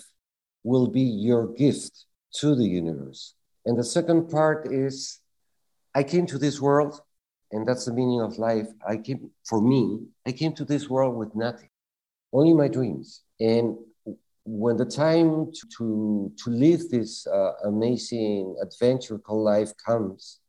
will 0.64 0.88
be 0.88 1.02
your 1.02 1.48
gift 1.54 2.06
to 2.36 2.56
the 2.56 2.66
universe. 2.66 3.36
And 3.66 3.78
the 3.78 3.84
second 3.84 4.30
part 4.30 4.72
is 4.72 5.20
I 5.94 6.04
came 6.04 6.26
to 6.28 6.38
this 6.38 6.62
world, 6.62 7.02
and 7.52 7.68
that's 7.68 7.86
the 7.86 7.94
meaning 7.94 8.22
of 8.22 8.38
life. 8.38 8.68
I 8.88 8.98
came, 8.98 9.32
for 9.46 9.62
me, 9.62 10.08
I 10.26 10.32
came 10.32 10.54
to 10.54 10.64
this 10.66 10.90
world 10.90 11.16
with 11.16 11.36
nothing, 11.36 11.70
only 12.32 12.54
my 12.54 12.70
dreams. 12.70 13.22
And 13.40 13.78
when 14.48 14.78
the 14.78 14.86
time 14.86 15.52
to 15.78 16.32
to 16.42 16.50
live 16.50 16.88
this 16.90 17.28
uh, 17.28 17.52
amazing 17.66 18.56
adventure 18.62 19.20
called 19.20 19.44
life 19.44 19.74
comes, 19.86 20.40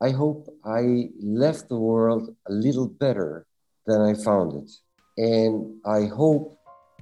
I 0.00 0.10
hope 0.10 0.46
I 0.64 1.10
left 1.20 1.68
the 1.68 1.76
world 1.76 2.34
a 2.48 2.52
little 2.52 2.86
better 2.86 3.46
than 3.86 4.00
I 4.00 4.14
found 4.14 4.62
it, 4.62 4.70
and 5.18 5.74
I 5.84 6.06
hope 6.06 6.56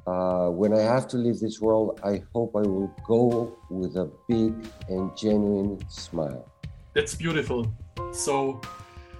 uh, 0.06 0.48
when 0.48 0.72
I 0.72 0.80
have 0.80 1.06
to 1.08 1.18
leave 1.18 1.38
this 1.38 1.60
world, 1.60 2.00
I 2.02 2.22
hope 2.32 2.56
I 2.56 2.62
will 2.62 2.94
go 3.06 3.54
with 3.68 3.96
a 3.96 4.10
big 4.26 4.54
and 4.88 5.14
genuine 5.14 5.78
smile. 5.90 6.50
That's 6.94 7.14
beautiful. 7.14 7.70
So, 8.12 8.58